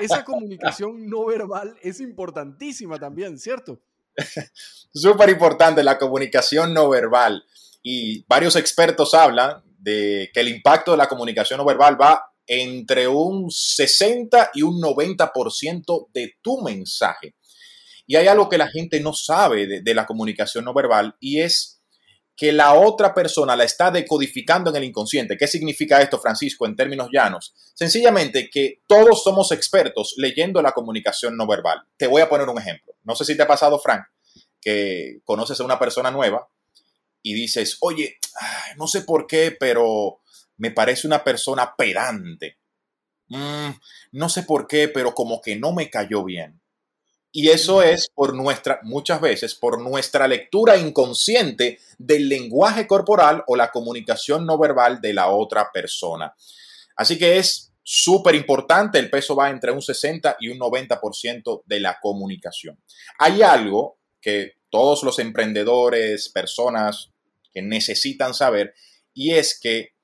Esa 0.00 0.24
comunicación 0.24 1.06
no 1.06 1.24
verbal 1.26 1.76
es 1.82 2.00
importantísima 2.00 2.98
también, 2.98 3.38
¿cierto? 3.38 3.80
Súper 4.92 5.30
importante 5.30 5.82
la 5.82 5.98
comunicación 5.98 6.74
no 6.74 6.88
verbal. 6.88 7.44
Y 7.82 8.24
varios 8.26 8.56
expertos 8.56 9.14
hablan 9.14 9.62
de 9.78 10.30
que 10.32 10.40
el 10.40 10.48
impacto 10.48 10.92
de 10.92 10.98
la 10.98 11.08
comunicación 11.08 11.58
no 11.58 11.64
verbal 11.64 12.00
va 12.00 12.32
entre 12.46 13.06
un 13.06 13.50
60 13.50 14.50
y 14.54 14.62
un 14.62 14.80
90% 14.80 16.08
de 16.12 16.34
tu 16.40 16.62
mensaje. 16.62 17.34
Y 18.08 18.16
hay 18.16 18.26
algo 18.26 18.48
que 18.48 18.56
la 18.56 18.68
gente 18.68 19.00
no 19.00 19.12
sabe 19.12 19.82
de, 19.82 19.94
la 19.94 20.06
comunicación 20.06 20.64
no 20.64 20.72
verbal 20.72 21.14
y 21.20 21.42
es 21.42 21.82
que 22.34 22.52
la 22.52 22.72
otra 22.72 23.12
persona 23.12 23.54
la 23.54 23.64
está 23.64 23.90
decodificando 23.90 24.70
en 24.70 24.76
el 24.76 24.84
inconsciente. 24.84 25.36
¿Qué 25.36 25.46
significa 25.46 26.00
esto, 26.00 26.18
Francisco, 26.18 26.64
en 26.64 26.74
términos 26.74 27.10
llanos? 27.12 27.52
Sencillamente 27.74 28.48
que 28.48 28.80
todos 28.86 29.22
somos 29.22 29.52
expertos 29.52 30.14
leyendo 30.16 30.62
la 30.62 30.72
comunicación 30.72 31.36
no 31.36 31.46
verbal. 31.46 31.82
Te 31.98 32.06
voy 32.06 32.22
a 32.22 32.30
poner 32.30 32.48
un 32.48 32.58
ejemplo. 32.58 32.94
No 33.04 33.14
sé 33.14 33.26
si 33.26 33.36
te 33.36 33.42
ha 33.42 33.46
pasado, 33.46 33.78
Frank, 33.78 34.06
que 34.58 35.20
conoces 35.24 35.60
a 35.60 35.64
una 35.64 35.78
persona 35.78 36.10
nueva 36.10 36.48
y 37.22 37.34
dices, 37.34 37.76
oye, 37.80 38.16
no 38.78 38.86
sé 38.86 39.02
por 39.02 39.26
qué, 39.26 39.54
pero 39.60 40.20
me 40.56 40.70
parece 40.70 41.06
una 41.06 41.22
persona 41.22 41.74
pedante. 41.76 42.56
Mm, 43.26 43.68
no 44.12 44.28
sé 44.30 44.44
por 44.44 44.66
qué, 44.66 44.88
pero 44.88 45.12
como 45.12 45.42
que 45.42 45.56
no 45.56 45.74
me 45.74 45.90
cayó 45.90 46.24
bien. 46.24 46.58
Y 47.30 47.50
eso 47.50 47.82
es 47.82 48.08
por 48.14 48.34
nuestra, 48.34 48.80
muchas 48.82 49.20
veces, 49.20 49.54
por 49.54 49.80
nuestra 49.80 50.26
lectura 50.26 50.76
inconsciente 50.78 51.78
del 51.98 52.28
lenguaje 52.28 52.86
corporal 52.86 53.44
o 53.46 53.56
la 53.56 53.70
comunicación 53.70 54.46
no 54.46 54.58
verbal 54.58 55.00
de 55.00 55.12
la 55.12 55.28
otra 55.28 55.70
persona. 55.72 56.34
Así 56.96 57.18
que 57.18 57.36
es 57.36 57.72
súper 57.82 58.34
importante, 58.34 58.98
el 58.98 59.10
peso 59.10 59.36
va 59.36 59.50
entre 59.50 59.72
un 59.72 59.82
60 59.82 60.36
y 60.40 60.48
un 60.48 60.58
90% 60.58 61.62
de 61.64 61.80
la 61.80 61.98
comunicación. 62.00 62.78
Hay 63.18 63.42
algo 63.42 63.98
que 64.20 64.54
todos 64.70 65.02
los 65.02 65.18
emprendedores, 65.18 66.28
personas 66.28 67.10
que 67.52 67.62
necesitan 67.62 68.34
saber, 68.34 68.74
y 69.14 69.32
es 69.32 69.58
que 69.58 69.94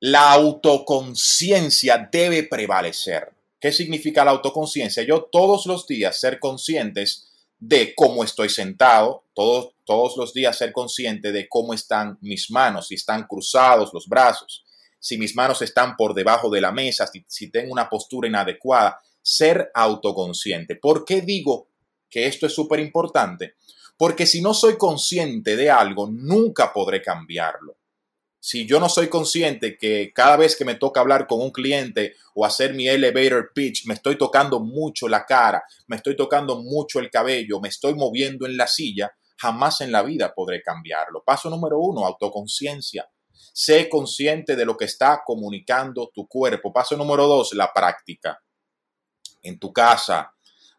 la 0.00 0.32
autoconciencia 0.32 2.08
debe 2.10 2.42
prevalecer. 2.42 3.33
¿Qué 3.64 3.72
significa 3.72 4.26
la 4.26 4.32
autoconciencia? 4.32 5.04
Yo 5.04 5.22
todos 5.32 5.64
los 5.64 5.86
días 5.86 6.20
ser 6.20 6.38
conscientes 6.38 7.32
de 7.58 7.94
cómo 7.94 8.22
estoy 8.22 8.50
sentado, 8.50 9.24
todos, 9.32 9.72
todos 9.86 10.18
los 10.18 10.34
días 10.34 10.58
ser 10.58 10.70
consciente 10.70 11.32
de 11.32 11.48
cómo 11.48 11.72
están 11.72 12.18
mis 12.20 12.50
manos, 12.50 12.88
si 12.88 12.96
están 12.96 13.26
cruzados 13.26 13.88
los 13.94 14.06
brazos, 14.06 14.66
si 14.98 15.16
mis 15.16 15.34
manos 15.34 15.62
están 15.62 15.96
por 15.96 16.12
debajo 16.12 16.50
de 16.50 16.60
la 16.60 16.72
mesa, 16.72 17.06
si, 17.06 17.24
si 17.26 17.50
tengo 17.50 17.72
una 17.72 17.88
postura 17.88 18.28
inadecuada, 18.28 19.00
ser 19.22 19.70
autoconsciente. 19.72 20.76
¿Por 20.76 21.06
qué 21.06 21.22
digo 21.22 21.68
que 22.10 22.26
esto 22.26 22.44
es 22.44 22.54
súper 22.54 22.80
importante, 22.80 23.54
porque 23.96 24.26
si 24.26 24.42
no 24.42 24.52
soy 24.52 24.76
consciente 24.76 25.56
de 25.56 25.70
algo, 25.70 26.10
nunca 26.12 26.70
podré 26.70 27.00
cambiarlo. 27.00 27.78
Si 28.46 28.66
yo 28.66 28.78
no 28.78 28.90
soy 28.90 29.08
consciente 29.08 29.78
que 29.78 30.12
cada 30.14 30.36
vez 30.36 30.54
que 30.54 30.66
me 30.66 30.74
toca 30.74 31.00
hablar 31.00 31.26
con 31.26 31.40
un 31.40 31.50
cliente 31.50 32.14
o 32.34 32.44
hacer 32.44 32.74
mi 32.74 32.86
elevator 32.86 33.52
pitch, 33.54 33.86
me 33.86 33.94
estoy 33.94 34.18
tocando 34.18 34.60
mucho 34.60 35.08
la 35.08 35.24
cara, 35.24 35.64
me 35.86 35.96
estoy 35.96 36.14
tocando 36.14 36.60
mucho 36.60 37.00
el 37.00 37.08
cabello, 37.08 37.58
me 37.58 37.70
estoy 37.70 37.94
moviendo 37.94 38.44
en 38.44 38.58
la 38.58 38.66
silla, 38.66 39.10
jamás 39.38 39.80
en 39.80 39.90
la 39.90 40.02
vida 40.02 40.34
podré 40.34 40.60
cambiarlo. 40.60 41.22
Paso 41.24 41.48
número 41.48 41.78
uno, 41.78 42.04
autoconciencia. 42.04 43.08
Sé 43.54 43.88
consciente 43.88 44.56
de 44.56 44.66
lo 44.66 44.76
que 44.76 44.84
está 44.84 45.22
comunicando 45.24 46.10
tu 46.14 46.28
cuerpo. 46.28 46.70
Paso 46.70 46.98
número 46.98 47.26
dos, 47.26 47.54
la 47.54 47.72
práctica. 47.72 48.38
En 49.40 49.58
tu 49.58 49.72
casa, 49.72 50.34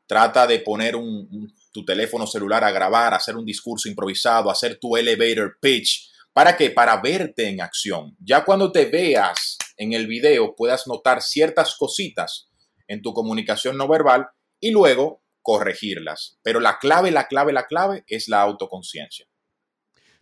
Trata 0.08 0.46
de 0.46 0.60
poner 0.60 0.96
un, 0.96 1.52
tu 1.72 1.84
teléfono 1.84 2.28
celular 2.28 2.64
a 2.64 2.72
grabar, 2.72 3.16
hacer 3.16 3.36
un 3.36 3.46
discurso 3.46 3.90
improvisado, 3.90 4.52
hacer 4.52 4.78
tu 4.80 4.96
elevator 4.96 5.58
pitch. 5.60 6.12
¿Para 6.36 6.58
qué? 6.58 6.70
Para 6.70 7.00
verte 7.00 7.48
en 7.48 7.62
acción. 7.62 8.18
Ya 8.20 8.44
cuando 8.44 8.70
te 8.74 8.88
veas 8.88 9.58
en 9.78 9.94
el 9.94 10.06
video 10.06 10.54
puedas 10.54 10.86
notar 10.86 11.22
ciertas 11.22 11.78
cositas 11.78 12.50
en 12.90 13.02
tu 13.02 13.14
comunicación 13.14 13.78
no 13.78 13.88
verbal 13.88 14.28
y 14.60 14.72
luego 14.72 15.24
corregirlas. 15.42 16.38
Pero 16.44 16.60
la 16.60 16.78
clave, 16.78 17.10
la 17.12 17.30
clave, 17.30 17.54
la 17.54 17.68
clave 17.68 18.04
es 18.08 18.28
la 18.28 18.42
autoconciencia. 18.42 19.26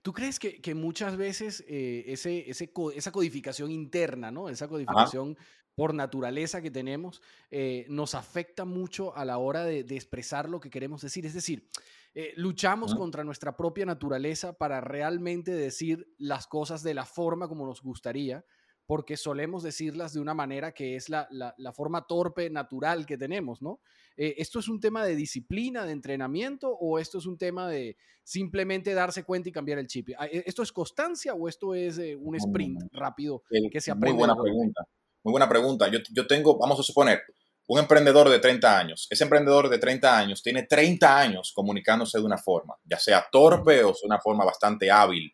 ¿Tú 0.03 0.13
crees 0.13 0.37
que, 0.37 0.75
muchas 0.75 1.17
veces 1.17 1.65
eh, 1.67 2.03
ese, 2.05 2.45
esa 2.47 3.11
codificación 3.11 3.71
interna, 3.71 4.29
¿no? 4.29 4.49
esa 4.49 4.67
codificación 4.67 5.35
por 5.75 5.93
naturaleza 5.93 6.61
que 6.61 6.69
tenemos, 6.69 7.21
eh, 7.49 7.85
nos 7.89 8.13
afecta 8.13 8.65
mucho 8.65 9.15
a 9.15 9.25
la 9.25 9.39
hora 9.39 9.65
de, 9.65 9.79
expresar 9.79 10.47
lo 10.47 10.59
que 10.59 10.69
queremos 10.69 11.01
decir. 11.01 11.25
Es 11.25 11.33
decir, 11.33 11.67
Eh, 12.15 12.33
luchamos 12.35 12.93
contra 12.93 13.23
nuestra 13.23 13.57
propia 13.57 13.87
naturaleza 13.87 14.53
para 14.53 14.81
realmente 14.81 15.51
decir 15.51 16.07
las 16.19 16.45
cosas 16.45 16.83
de 16.83 16.93
la 16.93 17.05
forma 17.05 17.47
como 17.47 17.65
nos 17.65 17.81
gustaría, 17.81 18.45
porque 18.85 19.17
solemos 19.17 19.63
decirlas 19.63 20.13
de 20.13 20.19
una 20.19 20.35
manera 20.35 20.73
que 20.73 20.95
es 20.95 21.09
la, 21.09 21.27
forma 21.73 22.05
torpe, 22.05 22.51
natural 22.51 23.07
que 23.07 23.17
tenemos, 23.17 23.63
¿no? 23.63 23.79
Eh, 24.15 24.35
¿Esto 24.37 24.59
es 24.59 24.67
un 24.67 24.79
tema 24.79 25.03
de 25.05 25.15
disciplina, 25.15 25.85
de 25.85 25.93
entrenamiento, 25.93 26.69
o 26.69 26.99
esto 26.99 27.17
es 27.17 27.25
un 27.25 27.37
tema 27.37 27.67
de 27.67 27.97
simplemente 28.23 28.93
darse 28.93 29.23
cuenta 29.23 29.49
y 29.49 29.51
cambiar 29.51 29.79
el 29.79 29.87
chip? 29.87 30.09
Ah, 30.19 30.27
¿Esto 30.27 30.61
es 30.61 30.71
constancia 30.71 31.33
o 31.33 31.47
esto 31.47 31.73
es 31.73 31.97
eh, 31.97 32.15
un 32.15 32.35
sprint 32.35 32.79
rápido 32.91 33.41
que 33.71 33.81
se 33.81 33.89
aprende? 33.89 34.13
Muy 34.13 34.19
buena 34.19 34.35
pregunta. 34.35 34.85
Muy 35.23 35.31
buena 35.31 35.49
pregunta. 35.49 35.87
Yo, 35.89 35.99
yo 36.11 36.27
tengo, 36.27 36.59
vamos 36.59 36.79
a 36.79 36.83
suponer, 36.83 37.21
un 37.67 37.79
emprendedor 37.79 38.29
de 38.29 38.39
30 38.39 38.77
años. 38.77 39.07
Ese 39.09 39.23
emprendedor 39.23 39.69
de 39.69 39.77
30 39.77 40.17
años 40.17 40.43
tiene 40.43 40.63
30 40.63 41.17
años 41.17 41.51
comunicándose 41.53 42.19
de 42.19 42.25
una 42.25 42.37
forma, 42.37 42.75
ya 42.83 42.99
sea 42.99 43.27
torpe 43.31 43.83
o 43.83 43.93
de 43.93 44.05
una 44.05 44.19
forma 44.19 44.45
bastante 44.45 44.91
hábil. 44.91 45.33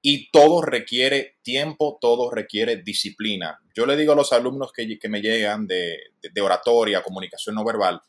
Y 0.00 0.30
todo 0.30 0.62
requiere 0.62 1.38
tiempo, 1.42 1.98
todo 2.00 2.30
requiere 2.30 2.76
disciplina. 2.76 3.58
Yo 3.74 3.84
le 3.84 3.96
digo 3.96 4.12
a 4.12 4.16
los 4.16 4.32
alumnos 4.32 4.72
que, 4.72 4.86
me 5.08 5.20
llegan 5.20 5.66
de, 5.66 5.98
de, 6.22 6.40
oratoria, 6.40 7.02
comunicación 7.02 7.56
no 7.56 7.64
verbal, 7.64 8.00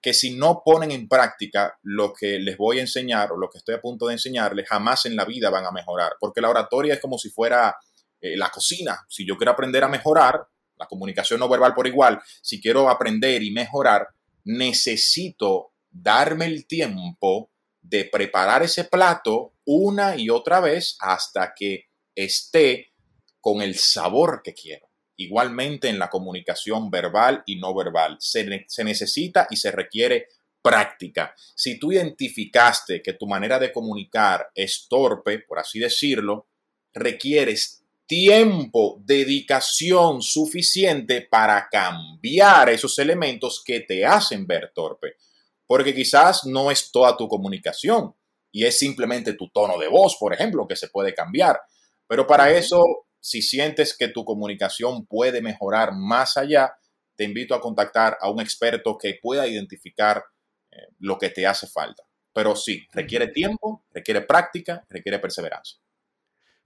que 0.00 0.14
si 0.14 0.36
no 0.36 0.62
ponen 0.64 0.92
en 0.92 1.08
práctica 1.08 1.76
lo 1.82 2.12
que 2.12 2.38
les 2.38 2.56
voy 2.56 2.78
a 2.78 2.82
enseñar 2.82 3.32
o 3.32 3.36
lo 3.36 3.48
que 3.48 3.58
estoy 3.58 3.74
a 3.74 3.80
punto 3.80 4.06
de 4.06 4.12
enseñarles, 4.12 4.68
jamás 4.68 5.06
en 5.06 5.16
la 5.16 5.24
vida 5.24 5.50
van 5.50 5.66
a 5.66 5.72
mejorar. 5.72 6.12
Porque 6.20 6.40
la 6.40 6.50
oratoria 6.50 6.94
es 6.94 7.00
como 7.00 7.18
si 7.18 7.30
fuera 7.30 7.74
eh, 8.20 8.36
la 8.36 8.50
cocina. 8.50 9.04
Si 9.08 9.26
yo 9.26 9.36
quiero 9.36 9.52
aprender 9.52 9.82
a 9.82 9.88
mejorar, 9.88 10.46
la 10.76 10.86
comunicación 10.86 11.40
no 11.40 11.48
verbal 11.48 11.74
por 11.74 11.86
igual, 11.86 12.20
si 12.42 12.60
quiero 12.60 12.88
aprender 12.88 13.42
y 13.42 13.50
mejorar, 13.50 14.08
necesito 14.44 15.72
darme 15.90 16.46
el 16.46 16.66
tiempo 16.66 17.50
de 17.80 18.04
preparar 18.06 18.62
ese 18.62 18.84
plato 18.84 19.54
una 19.64 20.16
y 20.16 20.30
otra 20.30 20.60
vez 20.60 20.96
hasta 21.00 21.54
que 21.54 21.86
esté 22.14 22.92
con 23.40 23.62
el 23.62 23.76
sabor 23.76 24.40
que 24.42 24.54
quiero. 24.54 24.88
Igualmente 25.16 25.88
en 25.88 25.98
la 25.98 26.10
comunicación 26.10 26.90
verbal 26.90 27.42
y 27.46 27.56
no 27.56 27.74
verbal, 27.74 28.16
se, 28.18 28.64
se, 28.68 28.84
necesita 28.84 29.46
y 29.50 29.56
se 29.56 29.70
requiere 29.70 30.28
práctica. 30.60 31.34
Si 31.54 31.78
tú 31.78 31.92
identificaste 31.92 33.02
que 33.02 33.12
tu 33.12 33.26
manera 33.26 33.58
de 33.58 33.70
comunicar 33.70 34.50
es 34.54 34.86
torpe, 34.88 35.38
por 35.40 35.58
así 35.58 35.78
decirlo, 35.78 36.48
requieres 36.92 37.83
tiempo, 38.06 39.00
dedicación 39.04 40.22
suficiente 40.22 41.22
para 41.22 41.68
cambiar 41.70 42.68
esos 42.68 42.98
elementos 42.98 43.62
que 43.64 43.80
te 43.80 44.04
hacen 44.04 44.46
ver 44.46 44.72
torpe. 44.74 45.16
Porque 45.66 45.94
quizás 45.94 46.44
no 46.44 46.70
es 46.70 46.90
toda 46.90 47.16
tu 47.16 47.28
comunicación 47.28 48.14
y 48.52 48.64
es 48.64 48.78
simplemente 48.78 49.32
tu 49.32 49.48
tono 49.48 49.78
de 49.78 49.88
voz, 49.88 50.16
por 50.18 50.34
ejemplo, 50.34 50.68
que 50.68 50.76
se 50.76 50.88
puede 50.88 51.14
cambiar. 51.14 51.60
Pero 52.06 52.26
para 52.26 52.52
eso, 52.52 52.82
si 53.18 53.40
sientes 53.40 53.96
que 53.96 54.08
tu 54.08 54.24
comunicación 54.24 55.06
puede 55.06 55.40
mejorar 55.40 55.92
más 55.94 56.36
allá, 56.36 56.76
te 57.16 57.24
invito 57.24 57.54
a 57.54 57.60
contactar 57.60 58.18
a 58.20 58.30
un 58.30 58.40
experto 58.40 58.98
que 58.98 59.18
pueda 59.20 59.46
identificar 59.46 60.22
eh, 60.70 60.76
lo 60.98 61.18
que 61.18 61.30
te 61.30 61.46
hace 61.46 61.66
falta. 61.66 62.02
Pero 62.32 62.56
sí, 62.56 62.86
requiere 62.92 63.28
tiempo, 63.28 63.84
requiere 63.90 64.20
práctica, 64.22 64.84
requiere 64.88 65.20
perseverancia. 65.20 65.78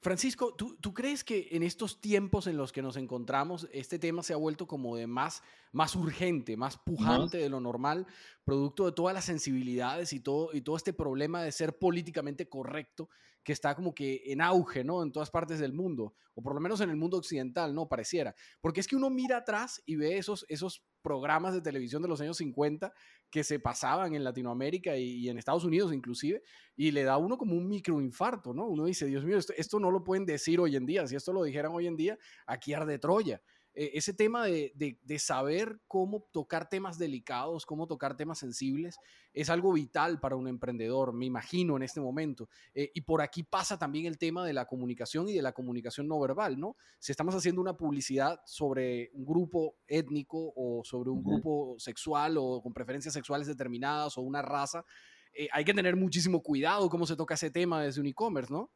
Francisco, 0.01 0.55
¿tú, 0.55 0.95
crees 0.95 1.25
que 1.25 1.49
en 1.51 1.65
estos 1.65 2.01
tiempos 2.01 2.47
en 2.47 2.57
los 2.57 2.71
que 2.71 2.83
nos 2.83 2.97
encontramos, 2.97 3.69
este 3.73 3.99
tema 3.99 4.23
se 4.23 4.33
ha 4.33 4.37
vuelto 4.37 4.69
como 4.69 4.95
de 4.95 5.09
más, 5.09 5.43
más 5.73 5.97
urgente, 5.97 6.57
más 6.57 6.77
pujante 6.77 7.39
de 7.39 7.49
lo 7.49 7.59
normal, 7.59 8.07
producto 8.45 8.87
de 8.87 8.93
todas 8.93 9.13
las 9.13 9.25
sensibilidades 9.25 10.13
y 10.13 10.21
todo, 10.21 10.51
y 10.53 10.61
todo 10.61 10.77
este 10.77 10.93
problema 10.93 11.43
de 11.43 11.51
ser 11.51 11.79
políticamente 11.79 12.49
correcto 12.49 13.09
que 13.49 13.55
está 13.55 13.75
como 13.75 13.95
que 13.95 14.25
en 14.27 14.43
auge, 14.43 14.85
¿no? 14.85 15.03
En 15.03 15.11
todas 15.11 15.31
partes 15.31 15.59
del 15.59 15.73
mundo, 15.73 16.13
o 16.35 16.43
por 16.43 16.55
lo 16.55 16.61
menos 16.61 16.83
en 16.83 16.91
el 16.91 16.97
mundo 16.97 17.17
occidental, 17.17 17.75
¿no? 17.75 17.89
Pareciera. 17.89 18.35
Porque 18.61 18.81
es 18.81 18.87
que 18.87 18.95
uno 18.95 19.09
mira 19.09 19.39
atrás 19.39 19.81
y 19.87 19.97
ve 19.97 20.19
esos, 20.19 20.45
esos 20.51 20.85
programas 21.01 21.55
de 21.55 21.63
televisión 21.63 22.03
de 22.03 22.09
los 22.09 22.21
años 22.21 22.37
50 22.37 22.93
que 23.31 23.43
se 23.45 23.59
pasaban 23.59 24.15
en 24.15 24.23
Latinoamérica 24.23 24.99
y, 24.99 25.31
en 25.31 25.39
Estados 25.39 25.65
Unidos 25.65 25.95
inclusive, 25.95 26.43
y 26.77 26.91
le 26.91 27.05
da 27.05 27.15
a 27.15 27.17
uno 27.17 27.39
como 27.39 27.57
un 27.57 27.67
microinfarto, 27.71 28.53
¿no? 28.53 28.67
Uno 28.67 28.85
dice, 28.85 29.07
Dios 29.07 29.25
mío, 29.25 29.39
esto, 29.39 29.55
esto 29.57 29.81
no 29.81 29.91
lo 29.91 30.05
pueden 30.05 30.27
decir 30.27 30.61
hoy 30.61 30.77
en 30.77 30.85
día, 30.85 31.07
si 31.07 31.17
esto 31.17 31.33
lo 31.33 31.43
dijeran 31.43 31.73
hoy 31.73 31.87
en 31.87 31.97
día, 31.97 32.19
aquí 32.47 32.75
arde 32.75 32.99
Troya. 32.99 33.41
Eh, 33.75 33.93
ese 33.95 34.13
tema 34.13 34.45
de, 34.45 34.97
saber 35.19 35.81
cómo 35.87 36.27
tocar 36.33 36.69
temas 36.69 36.99
delicados, 36.99 37.67
cómo 37.67 37.87
tocar 37.87 38.17
temas 38.17 38.39
sensibles, 38.39 38.99
es 39.33 39.51
algo 39.51 39.73
vital 39.73 40.21
para 40.21 40.37
un 40.37 40.49
emprendedor, 40.49 41.13
me 41.13 41.27
imagino, 41.27 41.77
en 41.77 41.83
este 41.83 42.01
momento. 42.01 42.49
Eh, 42.75 42.91
y 42.95 43.03
por 43.03 43.23
aquí 43.23 43.43
pasa 43.43 43.79
también 43.79 44.07
el 44.07 44.19
tema 44.19 44.45
de 44.45 44.53
la 44.53 44.67
comunicación 44.67 45.29
y 45.29 45.35
de 45.35 45.43
la 45.43 45.53
comunicación 45.53 46.09
no 46.09 46.19
verbal, 46.19 46.59
¿no? 46.59 46.77
Si 46.99 47.13
estamos 47.13 47.35
haciendo 47.35 47.61
una 47.61 47.77
publicidad 47.77 48.41
sobre 48.45 49.11
un 49.13 49.25
grupo 49.25 49.77
étnico 49.87 50.53
o 50.57 50.83
sobre 50.85 51.11
un 51.11 51.23
grupo 51.23 51.77
sexual 51.79 52.37
o 52.39 52.61
con 52.61 52.73
preferencias 52.73 53.15
sexuales 53.15 53.47
determinadas 53.47 54.19
o 54.19 54.23
una 54.23 54.43
raza, 54.43 54.85
eh, 55.33 55.49
hay 55.53 55.65
que 55.65 55.75
tener 55.75 55.95
muchísimo 55.95 56.43
cuidado 56.43 56.89
cómo 56.89 57.07
se 57.07 57.15
toca 57.17 57.35
ese 57.35 57.51
tema 57.51 57.83
desde 57.83 58.01
un 58.01 58.07
e-commerce, 58.07 58.53
¿no? 58.53 58.73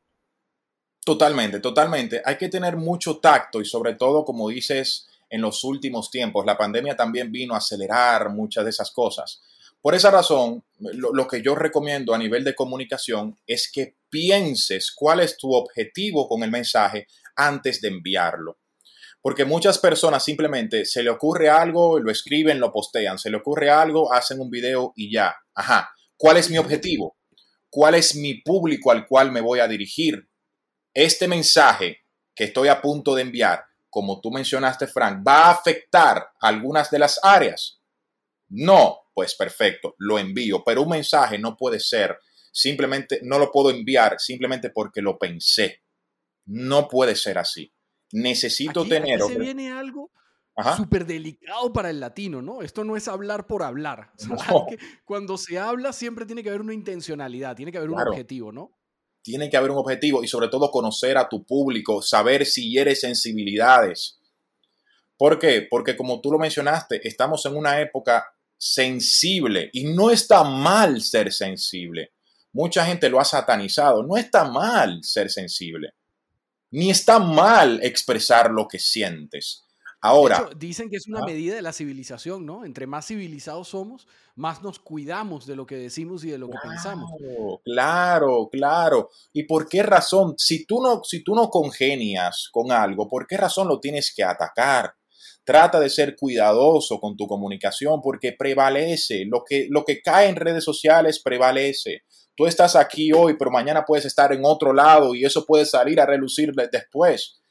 Totalmente, 1.04 1.58
totalmente. 1.58 2.22
Hay 2.24 2.38
que 2.38 2.48
tener 2.48 2.76
mucho 2.76 3.18
tacto 3.18 3.60
y 3.60 3.64
sobre 3.64 3.94
todo, 3.94 4.24
como 4.24 4.48
dices, 4.48 5.08
en 5.28 5.40
los 5.40 5.64
últimos 5.64 6.10
tiempos, 6.10 6.46
la 6.46 6.56
pandemia 6.56 6.94
también 6.94 7.32
vino 7.32 7.54
a 7.54 7.58
acelerar 7.58 8.30
muchas 8.30 8.64
de 8.64 8.70
esas 8.70 8.92
cosas. 8.92 9.42
Por 9.80 9.96
esa 9.96 10.12
razón, 10.12 10.62
lo, 10.78 11.26
que 11.26 11.42
yo 11.42 11.56
recomiendo 11.56 12.14
a 12.14 12.18
nivel 12.18 12.44
de 12.44 12.54
comunicación 12.54 13.36
es 13.48 13.68
que 13.72 13.96
pienses 14.08 14.92
cuál 14.94 15.18
es 15.18 15.36
tu 15.36 15.52
objetivo 15.54 16.28
con 16.28 16.44
el 16.44 16.52
mensaje 16.52 17.08
antes 17.34 17.80
de 17.80 17.88
enviarlo. 17.88 18.58
Porque 19.20 19.44
muchas 19.44 19.78
personas 19.78 20.24
simplemente 20.24 20.84
se 20.84 21.02
le 21.02 21.10
ocurre 21.10 21.48
algo, 21.48 21.98
lo 21.98 22.12
escriben, 22.12 22.60
lo 22.60 22.72
postean, 22.72 23.18
se 23.18 23.30
le 23.30 23.38
ocurre 23.38 23.70
algo, 23.70 24.12
hacen 24.12 24.38
un 24.40 24.50
video 24.50 24.92
y 24.94 25.12
ya. 25.12 25.34
Ajá, 25.52 25.90
¿cuál 26.16 26.36
es 26.36 26.48
mi 26.48 26.58
objetivo? 26.58 27.16
¿Cuál 27.68 27.96
es 27.96 28.14
mi 28.14 28.34
público 28.34 28.92
al 28.92 29.06
cual 29.06 29.32
me 29.32 29.40
voy 29.40 29.58
a 29.58 29.66
dirigir? 29.66 30.28
Este 30.94 31.28
mensaje 31.28 31.98
que 32.34 32.44
estoy 32.44 32.68
a 32.68 32.80
punto 32.80 33.14
de 33.14 33.22
enviar, 33.22 33.64
como 33.90 34.20
tú 34.20 34.30
mencionaste, 34.30 34.86
Frank, 34.86 35.22
va 35.26 35.46
a 35.46 35.50
afectar 35.50 36.30
algunas 36.40 36.90
de 36.90 36.98
las 36.98 37.20
áreas. 37.22 37.80
No, 38.48 39.00
pues 39.14 39.34
perfecto, 39.34 39.94
lo 39.98 40.18
envío, 40.18 40.62
pero 40.64 40.82
un 40.82 40.90
mensaje 40.90 41.38
no 41.38 41.56
puede 41.56 41.80
ser 41.80 42.18
simplemente, 42.52 43.20
no 43.22 43.38
lo 43.38 43.50
puedo 43.50 43.70
enviar 43.70 44.18
simplemente 44.18 44.70
porque 44.70 45.02
lo 45.02 45.18
pensé. 45.18 45.82
No 46.46 46.88
puede 46.88 47.14
ser 47.16 47.38
así. 47.38 47.72
Necesito 48.12 48.84
tener... 48.86 49.22
Aquí 49.22 49.32
se 49.32 49.38
viene 49.38 49.72
algo 49.72 50.10
súper 50.76 51.06
delicado 51.06 51.72
para 51.72 51.90
el 51.90 52.00
latino, 52.00 52.42
¿no? 52.42 52.62
Esto 52.62 52.84
no 52.84 52.96
es 52.96 53.08
hablar 53.08 53.46
por 53.46 53.62
hablar. 53.62 54.12
cuando 55.04 55.38
se 55.38 55.58
habla 55.58 55.92
siempre 55.92 56.26
tiene 56.26 56.42
que 56.42 56.50
haber 56.50 56.60
una 56.60 56.74
intencionalidad, 56.74 57.56
tiene 57.56 57.72
que 57.72 57.78
haber 57.78 57.90
un 57.90 58.00
objetivo, 58.00 58.52
¿no? 58.52 58.76
Tiene 59.22 59.48
que 59.48 59.56
haber 59.56 59.70
un 59.70 59.78
objetivo 59.78 60.22
y 60.22 60.28
sobre 60.28 60.48
todo 60.48 60.70
conocer 60.70 61.16
a 61.16 61.28
tu 61.28 61.44
público, 61.44 62.02
saber 62.02 62.44
si 62.44 62.76
eres 62.76 63.00
sensibilidades. 63.00 64.18
¿Por 65.16 65.38
qué? 65.38 65.66
Porque 65.70 65.96
como 65.96 66.20
tú 66.20 66.32
lo 66.32 66.38
mencionaste, 66.38 67.06
estamos 67.06 67.46
en 67.46 67.56
una 67.56 67.80
época 67.80 68.34
sensible 68.58 69.70
y 69.72 69.84
no 69.84 70.10
está 70.10 70.44
mal 70.44 71.00
ser 71.00 71.32
sensible. 71.32 72.12
Mucha 72.52 72.84
gente 72.84 73.08
lo 73.08 73.18
ha 73.18 73.24
satanizado. 73.24 74.02
No 74.02 74.16
está 74.16 74.44
mal 74.44 75.02
ser 75.02 75.30
sensible. 75.30 75.94
Ni 76.70 76.90
está 76.90 77.18
mal 77.18 77.80
expresar 77.82 78.50
lo 78.50 78.68
que 78.68 78.78
sientes. 78.78 79.64
Ahora. 80.04 80.50
dicen 80.56 80.90
que 80.90 80.96
es 80.96 81.06
una 81.06 81.24
medida 81.24 81.54
de 81.54 81.62
la 81.62 81.72
civilización, 81.72 82.44
¿no? 82.44 82.64
Entre 82.64 82.88
más 82.88 83.06
civilizados 83.06 83.68
somos, 83.68 84.08
más 84.34 84.60
nos 84.60 84.80
cuidamos 84.80 85.46
de 85.46 85.54
lo 85.54 85.64
que 85.64 85.76
decimos 85.76 86.24
y 86.24 86.30
de 86.30 86.38
lo 86.38 86.50
que 86.50 86.58
pensamos. 86.60 87.08
Claro, 87.64 88.48
claro. 88.50 89.10
¿Y 89.32 89.44
por 89.44 89.68
qué 89.68 89.84
razón? 89.84 90.34
Si 90.36 90.66
tú, 90.66 90.82
no, 90.82 91.04
si 91.04 91.22
tú 91.22 91.36
no 91.36 91.48
congenias 91.48 92.48
con 92.50 92.72
algo, 92.72 93.08
¿por 93.08 93.28
qué 93.28 93.36
razón 93.36 93.68
lo 93.68 93.78
tienes 93.78 94.12
que 94.12 94.24
atacar? 94.24 94.92
Trata 95.44 95.78
de 95.78 95.88
ser 95.88 96.16
cuidadoso 96.16 96.98
con 96.98 97.16
tu 97.16 97.28
comunicación 97.28 98.00
porque 98.02 98.34
prevalece. 98.36 99.24
Lo 99.26 99.44
que, 99.44 99.68
lo 99.70 99.84
que 99.84 100.02
cae 100.02 100.28
en 100.28 100.34
redes 100.34 100.64
sociales 100.64 101.20
prevalece. 101.22 102.02
Tú 102.34 102.46
estás 102.46 102.74
aquí 102.74 103.12
hoy, 103.12 103.36
pero 103.38 103.52
mañana 103.52 103.84
puedes 103.84 104.06
estar 104.06 104.32
en 104.32 104.40
otro 104.44 104.72
lado 104.72 105.14
y 105.14 105.24
eso 105.24 105.46
puede 105.46 105.64
salir 105.64 106.00
a 106.00 106.06
relucir 106.06 106.52
después 106.72 107.41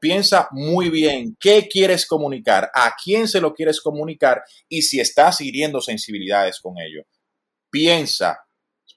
piensa 0.00 0.48
muy 0.52 0.88
bien 0.90 1.36
qué 1.38 1.68
quieres 1.68 2.06
comunicar, 2.06 2.70
a 2.74 2.94
quién 3.02 3.28
se 3.28 3.40
lo 3.40 3.54
quieres 3.54 3.80
comunicar 3.80 4.42
y 4.68 4.82
si 4.82 5.00
estás 5.00 5.40
hiriendo 5.40 5.80
sensibilidades 5.80 6.60
con 6.60 6.78
ello. 6.78 7.02
Piensa, 7.70 8.38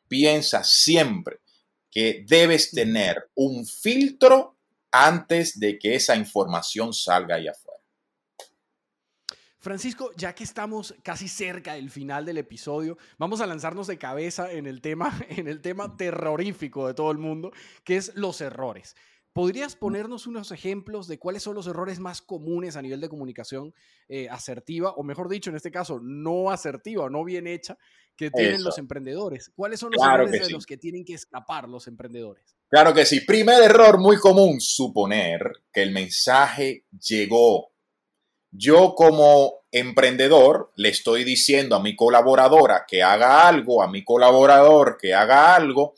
piensa 0.07 0.63
siempre 0.63 1.39
que 1.91 2.23
debes 2.27 2.71
tener 2.71 3.29
un 3.35 3.65
filtro 3.65 4.57
antes 4.91 5.59
de 5.59 5.77
que 5.77 5.95
esa 5.95 6.15
información 6.15 6.93
salga 6.93 7.35
ahí 7.35 7.47
afuera. 7.47 7.79
Francisco, 9.61 10.11
ya 10.15 10.33
que 10.33 10.45
estamos 10.45 10.95
casi 11.03 11.27
cerca 11.27 11.73
del 11.73 11.89
final 11.89 12.25
del 12.25 12.37
episodio, 12.37 12.97
vamos 13.17 13.41
a 13.41 13.45
lanzarnos 13.45 13.87
de 13.87 13.97
cabeza 13.97 14.51
en 14.51 14.67
el 14.67 14.79
tema, 14.79 15.11
en 15.29 15.47
el 15.49 15.61
tema 15.61 15.97
terrorífico 15.97 16.87
de 16.87 16.93
todo 16.93 17.11
el 17.11 17.17
mundo, 17.17 17.51
que 17.83 17.97
es 17.97 18.15
los 18.15 18.39
errores. 18.39 18.95
¿Podrías 19.39 19.77
ponernos 19.77 20.27
unos 20.27 20.51
ejemplos 20.51 21.07
de 21.07 21.17
cuáles 21.17 21.43
son 21.43 21.55
los 21.55 21.65
errores 21.65 21.97
más 21.97 22.21
comunes 22.21 22.75
a 22.75 22.81
nivel 22.81 22.99
de 22.99 23.07
comunicación 23.07 23.73
eh, 24.09 24.27
asertiva, 24.29 24.91
o 24.91 25.03
mejor 25.03 25.29
dicho, 25.29 25.49
en 25.49 25.55
este 25.55 25.71
caso, 25.71 26.01
no 26.03 26.51
asertiva 26.51 27.05
o 27.05 27.09
no 27.09 27.23
bien 27.23 27.47
hecha, 27.47 27.77
que 28.17 28.31
tienen 28.31 28.61
los 28.61 28.77
emprendedores? 28.77 29.49
¿Cuáles 29.55 29.79
son 29.79 29.93
los 29.93 30.05
errores 30.05 30.45
de 30.45 30.49
los 30.49 30.65
que 30.65 30.75
tienen 30.75 31.05
que 31.05 31.13
escapar 31.13 31.69
los 31.69 31.87
emprendedores? 31.87 32.53
Claro 32.67 32.93
que 32.93 33.05
sí. 33.05 33.21
Primer 33.21 33.63
error 33.63 33.97
muy 33.97 34.17
común, 34.17 34.59
suponer 34.59 35.39
que 35.71 35.83
el 35.83 35.91
mensaje 35.91 36.83
llegó. 36.99 37.71
Yo 38.51 38.93
como 38.93 39.53
emprendedor 39.71 40.73
le 40.75 40.89
estoy 40.89 41.23
diciendo 41.23 41.77
a 41.77 41.81
mi 41.81 41.95
colaboradora 41.95 42.83
que 42.85 43.01
haga 43.01 43.47
algo, 43.47 43.81
a 43.81 43.89
mi 43.89 44.03
colaborador 44.03 44.97
que 44.99 45.13
haga 45.13 45.55
algo, 45.55 45.93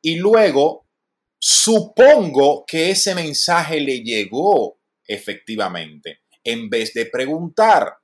y 0.00 0.14
luego 0.14 0.86
Supongo 1.38 2.64
que 2.66 2.90
ese 2.90 3.14
mensaje 3.14 3.80
le 3.80 4.02
llegó 4.02 4.78
efectivamente, 5.08 6.20
en 6.44 6.68
vez 6.68 6.92
de 6.94 7.06
preguntar. 7.06 7.96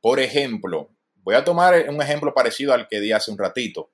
Por 0.00 0.18
ejemplo, 0.20 0.90
voy 1.22 1.36
a 1.36 1.44
tomar 1.44 1.88
un 1.88 2.02
ejemplo 2.02 2.34
parecido 2.34 2.74
al 2.74 2.88
que 2.88 3.00
di 3.00 3.12
hace 3.12 3.30
un 3.30 3.38
ratito. 3.38 3.92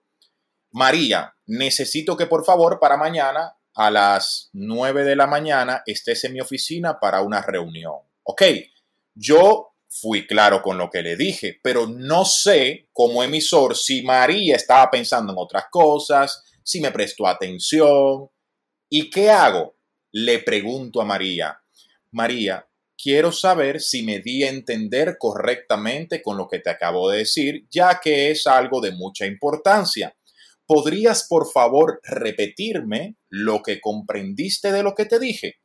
María, 0.71 1.35
necesito 1.47 2.17
que 2.17 2.27
por 2.27 2.45
favor 2.45 2.79
para 2.81 2.97
mañana 2.97 3.55
a 3.75 3.91
las 3.91 4.51
9 4.53 5.05
de 5.05 5.17
la 5.17 5.27
mañana 5.27 5.83
estés 5.87 6.25
en 6.25 6.33
mi 6.33 6.41
oficina 6.41 6.99
para 6.99 7.23
una 7.23 7.43
reunión. 7.43 7.97
Ok, 8.25 8.43
yo 9.14 9.75
fui 9.88 10.27
claro 10.27 10.62
con 10.62 10.77
lo 10.77 10.91
que 10.91 11.03
le 11.03 11.17
dije, 11.17 11.59
pero 11.62 11.87
no 11.87 12.25
sé 12.25 12.88
como 12.93 13.23
emisor 13.23 13.77
si 13.77 14.03
María 14.03 14.57
estaba 14.57 14.91
pensando 14.91 15.33
en 15.33 15.38
otras 15.38 15.67
cosas, 15.71 16.43
si 16.62 16.81
me 16.81 16.91
prestó 16.91 17.27
atención, 17.27 18.29
¿Y 18.88 19.11
qué 19.11 19.31
hago? 19.31 19.77
Le 20.12 20.38
pregunto 20.38 21.01
a 21.01 21.05
María, 21.05 21.61
María, 22.11 22.66
quiero 22.96 23.31
saber 23.31 23.81
si 23.81 24.03
me 24.03 24.20
di 24.20 24.42
a 24.44 24.48
entender 24.48 25.16
correctamente 25.18 26.22
con 26.22 26.37
lo 26.37 26.48
que 26.48 26.59
te 26.59 26.70
acabo 26.70 27.11
de 27.11 27.18
decir, 27.18 27.66
ya 27.70 28.01
que 28.03 28.31
es 28.31 28.46
algo 28.46 28.81
de 28.81 28.92
mucha 28.92 29.27
importancia. 29.27 30.16
¿Podrías, 30.66 31.27
por 31.29 31.51
favor, 31.51 32.01
repetirme 32.03 33.16
lo 33.29 33.62
que 33.62 33.81
comprendiste 33.81 34.72
de 34.72 34.83
lo 34.83 34.94
que 34.94 35.05
te 35.05 35.18
dije? 35.18 35.61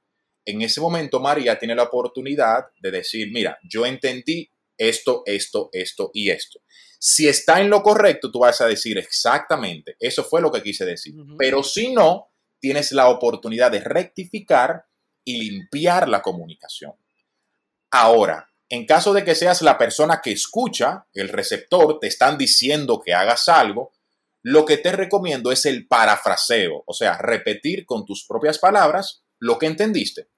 En 0.45 0.61
ese 0.61 0.81
momento, 0.81 1.19
María 1.19 1.57
tiene 1.57 1.75
la 1.75 1.83
oportunidad 1.83 2.65
de 2.81 2.91
decir, 2.91 3.29
mira, 3.31 3.57
yo 3.63 3.85
entendí 3.85 4.49
esto, 4.77 5.23
esto, 5.25 5.69
esto 5.71 6.11
y 6.13 6.29
esto. 6.29 6.59
Si 6.99 7.27
está 7.27 7.61
en 7.61 7.69
lo 7.69 7.81
correcto, 7.83 8.31
tú 8.31 8.39
vas 8.39 8.59
a 8.61 8.67
decir 8.67 8.97
exactamente, 8.97 9.95
eso 9.99 10.23
fue 10.23 10.41
lo 10.41 10.51
que 10.51 10.63
quise 10.63 10.85
decir. 10.85 11.13
Pero 11.37 11.63
si 11.63 11.93
no, 11.93 12.32
tienes 12.63 12.93
la 12.93 13.09
oportunidad 13.09 13.71
de 13.71 13.81
rectificar 13.81 14.85
y 15.25 15.49
limpiar 15.49 16.07
la 16.07 16.21
comunicación. 16.21 16.93
Ahora, 17.91 18.53
en 18.69 18.85
caso 18.85 19.11
de 19.11 19.25
que 19.25 19.35
seas 19.35 19.61
la 19.61 19.77
persona 19.77 20.21
que 20.23 20.31
escucha, 20.31 21.05
el 21.13 21.27
receptor, 21.27 21.99
te 21.99 22.07
están 22.07 22.37
diciendo 22.37 23.01
que 23.05 23.13
hagas 23.13 23.49
algo, 23.49 23.91
lo 24.43 24.63
que 24.63 24.77
te 24.77 24.93
recomiendo 24.93 25.51
es 25.51 25.65
el 25.65 25.89
parafraseo, 25.89 26.85
o 26.87 26.93
sea, 26.93 27.17
repetir 27.17 27.85
con 27.85 28.05
tus 28.05 28.25
propias 28.25 28.59
palabras 28.59 29.25
lo 29.39 29.59
que 29.59 29.65
entendiste. 29.65 30.29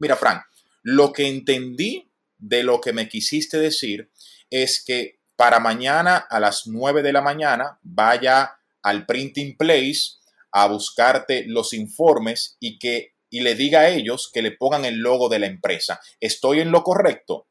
Mira, 0.00 0.16
Frank, 0.16 0.42
lo 0.82 1.14
que 1.14 1.28
entendí 1.28 2.12
de 2.36 2.62
lo 2.62 2.82
que 2.82 2.92
me 2.92 3.08
quisiste 3.08 3.58
decir 3.58 4.10
es 4.50 4.84
que 4.84 5.20
para 5.34 5.60
mañana 5.60 6.18
a 6.18 6.40
las 6.40 6.66
9 6.66 7.02
de 7.02 7.14
la 7.14 7.22
mañana 7.22 7.78
vaya 7.80 8.58
al 8.82 9.06
printing 9.06 9.56
place 9.56 10.19
a 10.52 10.66
buscarte 10.66 11.44
los 11.46 11.72
informes 11.72 12.56
y 12.60 12.78
que 12.78 13.14
y 13.30 13.40
le 13.40 13.54
diga 13.54 13.80
a 13.80 13.88
ellos 13.88 14.28
que 14.32 14.42
le 14.42 14.50
pongan 14.50 14.84
el 14.84 14.96
logo 14.96 15.28
de 15.28 15.38
la 15.38 15.46
empresa. 15.46 16.00
¿Estoy 16.18 16.60
en 16.60 16.72
lo 16.72 16.82
correcto? 16.82 17.46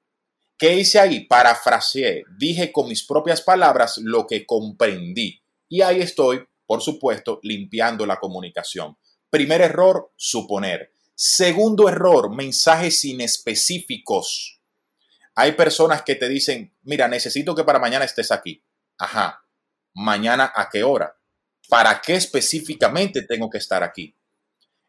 ¿Qué 0.58 0.76
hice 0.76 1.00
ahí? 1.00 1.22
Parafraseé, 1.22 2.26
dije 2.38 2.74
con 2.74 2.90
mis 2.90 3.06
propias 3.06 3.42
palabras 3.42 3.98
lo 3.98 4.28
que 4.28 4.46
comprendí. 4.46 5.42
Y 5.70 5.82
ahí 5.82 6.02
estoy, 6.02 6.46
por 6.66 6.82
supuesto, 6.82 7.40
limpiando 7.44 8.06
la 8.06 8.20
comunicación. 8.20 8.98
Primer 9.30 9.62
error, 9.62 10.12
suponer. 10.18 10.94
Segundo 11.16 11.88
error, 11.88 12.36
mensajes 12.36 13.06
inespecíficos. 13.06 14.60
Hay 15.36 15.54
personas 15.54 16.02
que 16.02 16.16
te 16.16 16.28
dicen, 16.28 16.76
mira, 16.82 17.08
necesito 17.08 17.56
que 17.56 17.64
para 17.64 17.80
mañana 17.80 18.04
estés 18.04 18.32
aquí. 18.32 18.62
Ajá. 18.98 19.46
¿Mañana 19.94 20.52
a 20.54 20.70
qué 20.70 20.84
hora? 20.84 21.19
¿Para 21.70 22.02
qué 22.02 22.16
específicamente 22.16 23.22
tengo 23.22 23.48
que 23.48 23.60
estar 23.60 23.84
aquí? 23.84 24.16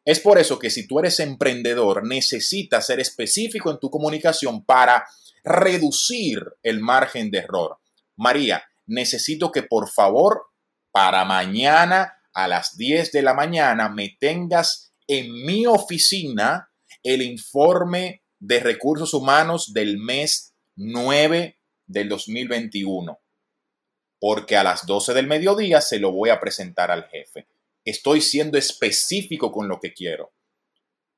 Es 0.03 0.19
por 0.19 0.39
eso 0.39 0.59
que 0.59 0.71
si 0.71 0.87
tú 0.87 0.99
eres 0.99 1.21
emprendedor, 1.21 2.07
necesitas 2.07 2.87
ser 2.87 3.01
específico 3.01 3.71
en 3.71 3.79
tu 3.79 3.91
comunicación 3.91 4.65
para 4.65 5.05
reducir 5.45 6.43
el 6.63 6.81
margen 6.81 7.31
de 7.31 7.39
error. 7.39 7.79
María, 8.17 8.65
necesito 8.87 9.53
que 9.53 9.63
por 9.63 9.91
favor 9.91 10.47
para 10.91 11.27
mañana 11.27 12.15
a 12.33 12.49
las 12.49 12.79
10 12.79 13.13
de 13.13 13.23
la 13.23 13.35
mañana 13.35 13.91
me 13.91 14.17
tengas 14.19 14.95
en 15.07 15.45
mi 15.45 15.67
oficina 15.67 16.71
el 17.03 17.21
informe 17.21 18.23
de 18.39 18.59
recursos 18.61 19.13
humanos 19.13 19.75
del 19.75 19.99
mes 19.99 20.55
9 20.77 21.59
del 21.87 22.09
2021 22.09 23.21
porque 24.21 24.57
a 24.57 24.63
las 24.63 24.87
12 24.87 25.15
del 25.15 25.27
mediodía 25.27 25.81
se 25.81 25.99
lo 25.99 26.13
voy 26.13 26.29
a 26.29 26.39
presentar 26.39 26.91
al 26.91 27.09
jefe. 27.09 27.49
Estoy 27.85 28.21
siendo 28.21 28.59
específico 28.59 29.51
con 29.51 29.67
lo 29.67 29.81
que 29.81 29.95
quiero. 29.95 30.33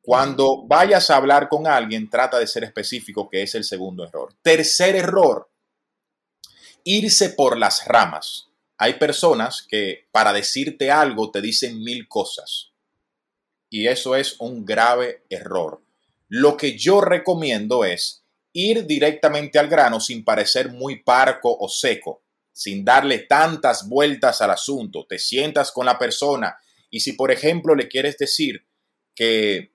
Cuando 0.00 0.64
vayas 0.66 1.10
a 1.10 1.16
hablar 1.16 1.48
con 1.48 1.66
alguien, 1.66 2.08
trata 2.08 2.38
de 2.38 2.46
ser 2.46 2.64
específico, 2.64 3.28
que 3.28 3.42
es 3.42 3.54
el 3.56 3.64
segundo 3.64 4.04
error. 4.04 4.34
Tercer 4.42 4.96
error, 4.96 5.50
irse 6.84 7.30
por 7.30 7.58
las 7.58 7.86
ramas. 7.86 8.48
Hay 8.78 8.94
personas 8.94 9.66
que 9.68 10.08
para 10.12 10.32
decirte 10.32 10.90
algo 10.90 11.30
te 11.30 11.40
dicen 11.40 11.82
mil 11.82 12.08
cosas. 12.08 12.72
Y 13.68 13.88
eso 13.88 14.14
es 14.14 14.36
un 14.38 14.64
grave 14.64 15.24
error. 15.28 15.82
Lo 16.28 16.56
que 16.56 16.78
yo 16.78 17.00
recomiendo 17.00 17.84
es 17.84 18.24
ir 18.52 18.86
directamente 18.86 19.58
al 19.58 19.68
grano 19.68 19.98
sin 19.98 20.24
parecer 20.24 20.68
muy 20.70 21.02
parco 21.02 21.56
o 21.58 21.68
seco 21.68 22.22
sin 22.52 22.84
darle 22.84 23.20
tantas 23.20 23.88
vueltas 23.88 24.40
al 24.42 24.50
asunto. 24.50 25.06
Te 25.08 25.18
sientas 25.18 25.72
con 25.72 25.86
la 25.86 25.98
persona 25.98 26.56
y 26.90 27.00
si, 27.00 27.12
por 27.12 27.30
ejemplo, 27.30 27.74
le 27.74 27.88
quieres 27.88 28.18
decir 28.18 28.64
que 29.14 29.72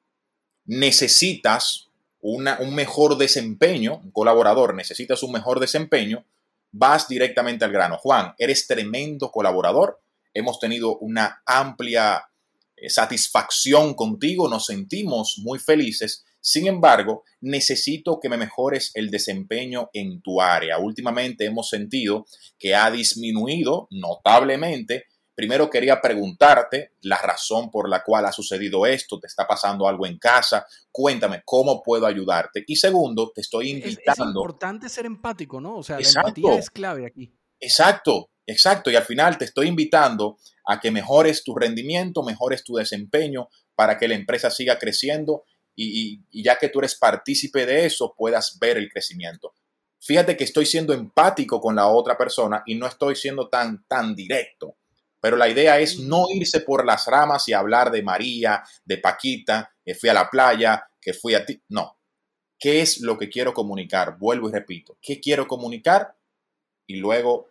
necesitas 0.65 1.89
un 2.19 2.75
mejor 2.75 3.17
desempeño, 3.17 4.01
un 4.03 4.11
colaborador, 4.11 4.75
necesitas 4.75 5.23
un 5.23 5.31
mejor 5.31 5.59
desempeño, 5.59 6.25
vas 6.71 7.07
directamente 7.07 7.65
al 7.65 7.71
grano. 7.71 7.97
Juan, 7.97 8.33
eres 8.37 8.67
tremendo 8.67 9.31
colaborador. 9.31 9.99
Hemos 10.33 10.59
tenido 10.59 10.97
una 10.97 11.41
amplia 11.45 12.29
eh, 12.75 12.89
satisfacción 12.89 13.95
contigo, 13.95 14.47
nos 14.47 14.65
sentimos 14.67 15.39
muy 15.39 15.57
felices 15.57 16.25
sin 16.47 16.65
embargo, 16.65 17.25
necesito 17.41 18.21
que 18.21 18.29
me 18.29 18.37
mejores 18.37 18.91
el 18.93 19.11
desempeño 19.11 19.89
en 19.91 20.21
tu 20.21 20.39
área. 20.39 20.77
Últimamente 20.77 21.43
hemos 21.43 21.67
sentido 21.67 22.25
que 22.57 22.73
ha 22.73 22.89
disminuido 22.89 23.89
notablemente. 23.91 25.07
Primero 25.35 25.69
quería 25.69 25.99
preguntarte 25.99 26.93
la 27.01 27.17
razón 27.17 27.69
por 27.69 27.89
la 27.89 28.01
cual 28.01 28.27
ha 28.27 28.31
sucedido 28.31 28.85
esto, 28.85 29.19
te 29.19 29.27
está 29.27 29.45
pasando 29.45 29.89
algo 29.89 30.07
en 30.07 30.17
casa, 30.19 30.65
cuéntame 30.89 31.41
cómo 31.43 31.83
puedo 31.83 32.05
ayudarte. 32.05 32.63
Y 32.65 32.77
segundo, 32.77 33.29
te 33.35 33.41
estoy 33.41 33.71
invitando. 33.71 34.23
Es, 34.23 34.29
importante 34.29 34.87
ser 34.87 35.05
empático, 35.05 35.59
¿no? 35.59 35.75
O 35.75 35.83
sea, 35.83 35.99
la 35.99 36.07
empatía 36.07 36.53
es 36.53 36.69
clave 36.69 37.05
aquí. 37.05 37.35
Exacto, 37.59 38.29
exacto. 38.45 38.89
Y 38.89 38.95
al 38.95 39.03
final 39.03 39.37
te 39.37 39.43
estoy 39.43 39.67
invitando 39.67 40.37
a 40.65 40.79
que 40.79 40.91
mejores 40.91 41.43
tu 41.43 41.55
rendimiento, 41.55 42.23
mejores 42.23 42.63
tu 42.63 42.75
desempeño 42.75 43.49
para 43.75 43.97
que 43.97 44.07
la 44.07 44.15
empresa 44.15 44.49
siga 44.49 44.79
creciendo 44.79 45.43
y, 45.77 46.43
ya 46.43 46.57
que 46.57 46.69
tú 46.69 46.79
eres 46.79 46.95
partícipe 46.95 47.65
de 47.65 47.85
eso, 47.85 48.15
puedas 48.17 48.57
ver 48.59 48.77
el 48.77 48.89
crecimiento. 48.89 49.53
Fíjate 49.99 50.35
que 50.35 50.43
estoy 50.43 50.65
siendo 50.65 50.93
empático 50.93 51.61
con 51.61 51.75
la 51.75 51.87
otra 51.87 52.17
persona 52.17 52.63
y 52.65 52.75
no 52.75 52.87
estoy 52.87 53.15
siendo 53.15 53.47
tan, 53.47 53.85
tan 53.87 54.15
directo. 54.15 54.77
Pero 55.19 55.37
la 55.37 55.49
idea 55.49 55.79
es 55.79 55.99
no 55.99 56.25
irse 56.29 56.61
por 56.61 56.85
las 56.85 57.05
ramas 57.05 57.47
y 57.47 57.53
hablar 57.53 57.91
de 57.91 58.01
María, 58.01 58.63
de 58.85 58.97
Paquita, 58.97 59.71
que 59.83 59.95
fui 59.95 60.09
a 60.09 60.13
la 60.13 60.29
playa, 60.29 60.89
que 60.99 61.13
fui 61.13 61.35
a 61.35 61.45
ti. 61.45 61.61
No. 61.69 61.97
¿Qué 62.59 62.81
es 62.81 63.01
lo 63.01 63.17
que 63.17 63.29
quiero 63.29 63.53
comunicar? 63.53 64.17
Vuelvo 64.17 64.49
y 64.49 64.51
repito. 64.51 64.97
¿Qué 65.01 65.19
quiero 65.19 65.47
comunicar? 65.47 66.15
Y 66.87 66.95
luego 66.97 67.49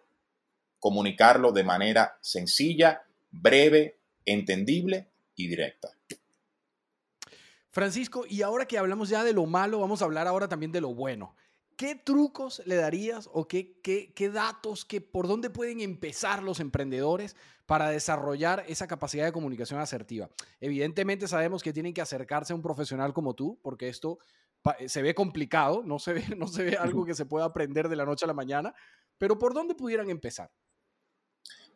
comunicarlo 0.78 1.52
de 1.52 1.64
manera 1.64 2.18
sencilla, 2.20 3.02
breve, 3.30 3.98
entendible 4.24 5.08
y 5.34 5.48
directa. 5.48 5.95
Francisco, 7.76 8.24
y 8.26 8.40
ahora 8.40 8.64
que 8.64 8.78
hablamos 8.78 9.10
ya 9.10 9.22
de 9.22 9.34
lo 9.34 9.44
malo, 9.44 9.80
vamos 9.80 10.00
a 10.00 10.06
hablar 10.06 10.26
ahora 10.26 10.48
también 10.48 10.72
de 10.72 10.80
lo 10.80 10.94
bueno. 10.94 11.34
¿qué 11.76 11.94
trucos 11.94 12.62
le 12.64 12.76
darías 12.76 13.28
o 13.32 13.46
qué, 13.46 13.78
qué, 13.82 14.14
qué 14.14 14.30
datos, 14.30 14.86
qué, 14.86 15.02
por 15.02 15.28
dónde 15.28 15.50
pueden 15.50 15.80
empezar 15.80 16.42
los 16.42 16.58
emprendedores 16.58 17.36
para 17.66 17.90
desarrollar 17.90 18.64
esa 18.66 18.86
capacidad 18.86 19.26
de 19.26 19.32
comunicación 19.32 19.78
asertiva? 19.78 20.30
Evidentemente 20.58 21.28
sabemos 21.28 21.62
que 21.62 21.74
tienen 21.74 21.92
que 21.92 22.00
acercarse 22.00 22.54
a 22.54 22.56
un 22.56 22.62
profesional 22.62 23.12
como 23.12 23.34
tú, 23.34 23.58
porque 23.62 23.88
esto 23.88 24.18
se 24.86 25.02
ve 25.02 25.14
complicado, 25.14 25.82
no 25.84 25.98
se 25.98 26.14
ve, 26.14 26.24
no 26.36 26.48
se 26.48 26.64
ve 26.64 26.76
algo 26.76 27.04
que 27.04 27.14
se 27.14 27.26
pueda 27.26 27.44
aprender 27.44 27.88
de 27.88 27.96
la 27.96 28.06
noche 28.06 28.24
a 28.24 28.28
la 28.28 28.34
mañana, 28.34 28.74
pero 29.18 29.38
¿por 29.38 29.52
dónde 29.52 29.74
pudieran 29.74 30.08
empezar? 30.08 30.50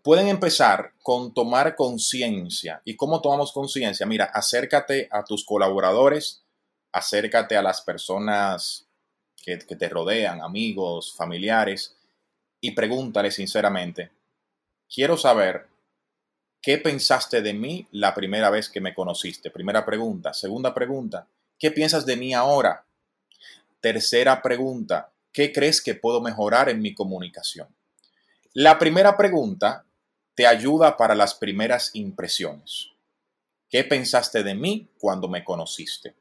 Pueden 0.02 0.28
empezar 0.28 0.92
con 1.02 1.34
tomar 1.34 1.76
conciencia. 1.76 2.80
¿Y 2.84 2.96
cómo 2.96 3.20
tomamos 3.20 3.52
conciencia? 3.52 4.06
Mira, 4.06 4.24
acércate 4.24 5.08
a 5.10 5.24
tus 5.24 5.44
colaboradores, 5.44 6.42
acércate 6.92 7.56
a 7.56 7.62
las 7.62 7.82
personas 7.82 8.86
que, 9.42 9.58
que 9.58 9.76
te 9.76 9.88
rodean, 9.88 10.40
amigos, 10.40 11.14
familiares, 11.14 11.96
y 12.60 12.72
pregúntale 12.72 13.30
sinceramente, 13.30 14.10
quiero 14.88 15.16
saber 15.16 15.70
¿Qué 16.62 16.76
pensaste 16.76 17.40
de 17.40 17.54
mí 17.54 17.86
la 17.90 18.14
primera 18.14 18.50
vez 18.50 18.68
que 18.68 18.82
me 18.82 18.92
conociste? 18.92 19.50
Primera 19.50 19.86
pregunta. 19.86 20.34
Segunda 20.34 20.74
pregunta, 20.74 21.26
¿qué 21.58 21.70
piensas 21.70 22.04
de 22.04 22.16
mí 22.16 22.34
ahora? 22.34 22.84
Tercera 23.80 24.42
pregunta, 24.42 25.10
¿qué 25.32 25.52
crees 25.52 25.80
que 25.80 25.94
puedo 25.94 26.20
mejorar 26.20 26.68
en 26.68 26.82
mi 26.82 26.92
comunicación? 26.92 27.68
La 28.52 28.78
primera 28.78 29.16
pregunta 29.16 29.86
te 30.40 30.46
ayuda 30.46 30.96
para 30.96 31.14
las 31.14 31.34
primeras 31.34 31.90
impresiones. 31.92 32.92
¿Qué 33.68 33.84
pensaste 33.84 34.42
de 34.42 34.54
mí 34.54 34.88
cuando 34.98 35.28
me 35.28 35.44
conociste? 35.44 36.14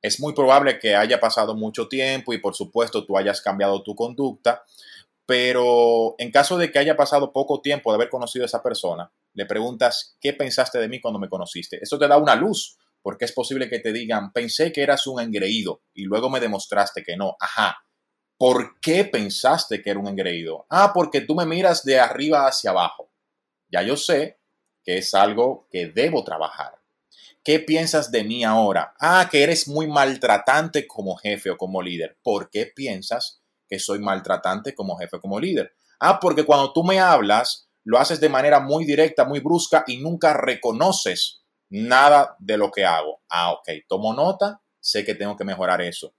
Es 0.00 0.20
muy 0.20 0.32
probable 0.32 0.78
que 0.78 0.96
haya 0.96 1.20
pasado 1.20 1.54
mucho 1.54 1.86
tiempo 1.86 2.32
y 2.32 2.38
por 2.38 2.54
supuesto 2.54 3.04
tú 3.04 3.18
hayas 3.18 3.42
cambiado 3.42 3.82
tu 3.82 3.94
conducta, 3.94 4.64
pero 5.26 6.14
en 6.16 6.30
caso 6.30 6.56
de 6.56 6.72
que 6.72 6.78
haya 6.78 6.96
pasado 6.96 7.30
poco 7.30 7.60
tiempo 7.60 7.90
de 7.90 7.96
haber 7.96 8.08
conocido 8.08 8.42
a 8.42 8.46
esa 8.46 8.62
persona, 8.62 9.12
le 9.34 9.44
preguntas, 9.44 10.16
¿qué 10.18 10.32
pensaste 10.32 10.78
de 10.78 10.88
mí 10.88 10.98
cuando 10.98 11.20
me 11.20 11.28
conociste? 11.28 11.78
Eso 11.82 11.98
te 11.98 12.08
da 12.08 12.16
una 12.16 12.36
luz, 12.36 12.78
porque 13.02 13.26
es 13.26 13.32
posible 13.32 13.68
que 13.68 13.80
te 13.80 13.92
digan, 13.92 14.32
pensé 14.32 14.72
que 14.72 14.82
eras 14.82 15.06
un 15.06 15.20
engreído 15.20 15.82
y 15.92 16.04
luego 16.04 16.30
me 16.30 16.40
demostraste 16.40 17.02
que 17.02 17.18
no. 17.18 17.36
Ajá. 17.38 17.76
¿Por 18.38 18.80
qué 18.80 19.04
pensaste 19.04 19.82
que 19.82 19.90
era 19.90 20.00
un 20.00 20.08
engreído? 20.08 20.64
Ah, 20.70 20.92
porque 20.94 21.20
tú 21.20 21.34
me 21.34 21.44
miras 21.44 21.84
de 21.84 22.00
arriba 22.00 22.46
hacia 22.46 22.70
abajo. 22.70 23.10
Ya 23.70 23.82
yo 23.82 23.96
sé 23.96 24.40
que 24.84 24.98
es 24.98 25.14
algo 25.14 25.68
que 25.70 25.88
debo 25.88 26.24
trabajar. 26.24 26.80
¿Qué 27.44 27.60
piensas 27.60 28.10
de 28.10 28.24
mí 28.24 28.44
ahora? 28.44 28.94
Ah, 29.00 29.28
que 29.30 29.42
eres 29.42 29.68
muy 29.68 29.86
maltratante 29.86 30.86
como 30.86 31.16
jefe 31.16 31.50
o 31.50 31.56
como 31.56 31.82
líder. 31.82 32.18
¿Por 32.22 32.50
qué 32.50 32.66
piensas 32.66 33.42
que 33.68 33.78
soy 33.78 33.98
maltratante 34.00 34.74
como 34.74 34.96
jefe 34.96 35.16
o 35.16 35.20
como 35.20 35.40
líder? 35.40 35.72
Ah, 36.00 36.20
porque 36.20 36.44
cuando 36.44 36.72
tú 36.72 36.84
me 36.84 37.00
hablas, 37.00 37.68
lo 37.84 37.98
haces 37.98 38.20
de 38.20 38.28
manera 38.28 38.60
muy 38.60 38.84
directa, 38.84 39.24
muy 39.24 39.40
brusca 39.40 39.84
y 39.86 39.98
nunca 39.98 40.34
reconoces 40.34 41.42
nada 41.70 42.36
de 42.38 42.56
lo 42.56 42.70
que 42.70 42.84
hago. 42.84 43.22
Ah, 43.28 43.52
ok, 43.52 43.68
tomo 43.88 44.14
nota, 44.14 44.62
sé 44.80 45.04
que 45.04 45.14
tengo 45.14 45.36
que 45.36 45.44
mejorar 45.44 45.80
eso. 45.80 46.14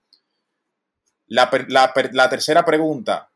La, 1.26 1.48
tercera 2.28 2.64
pregunta, 2.64 3.30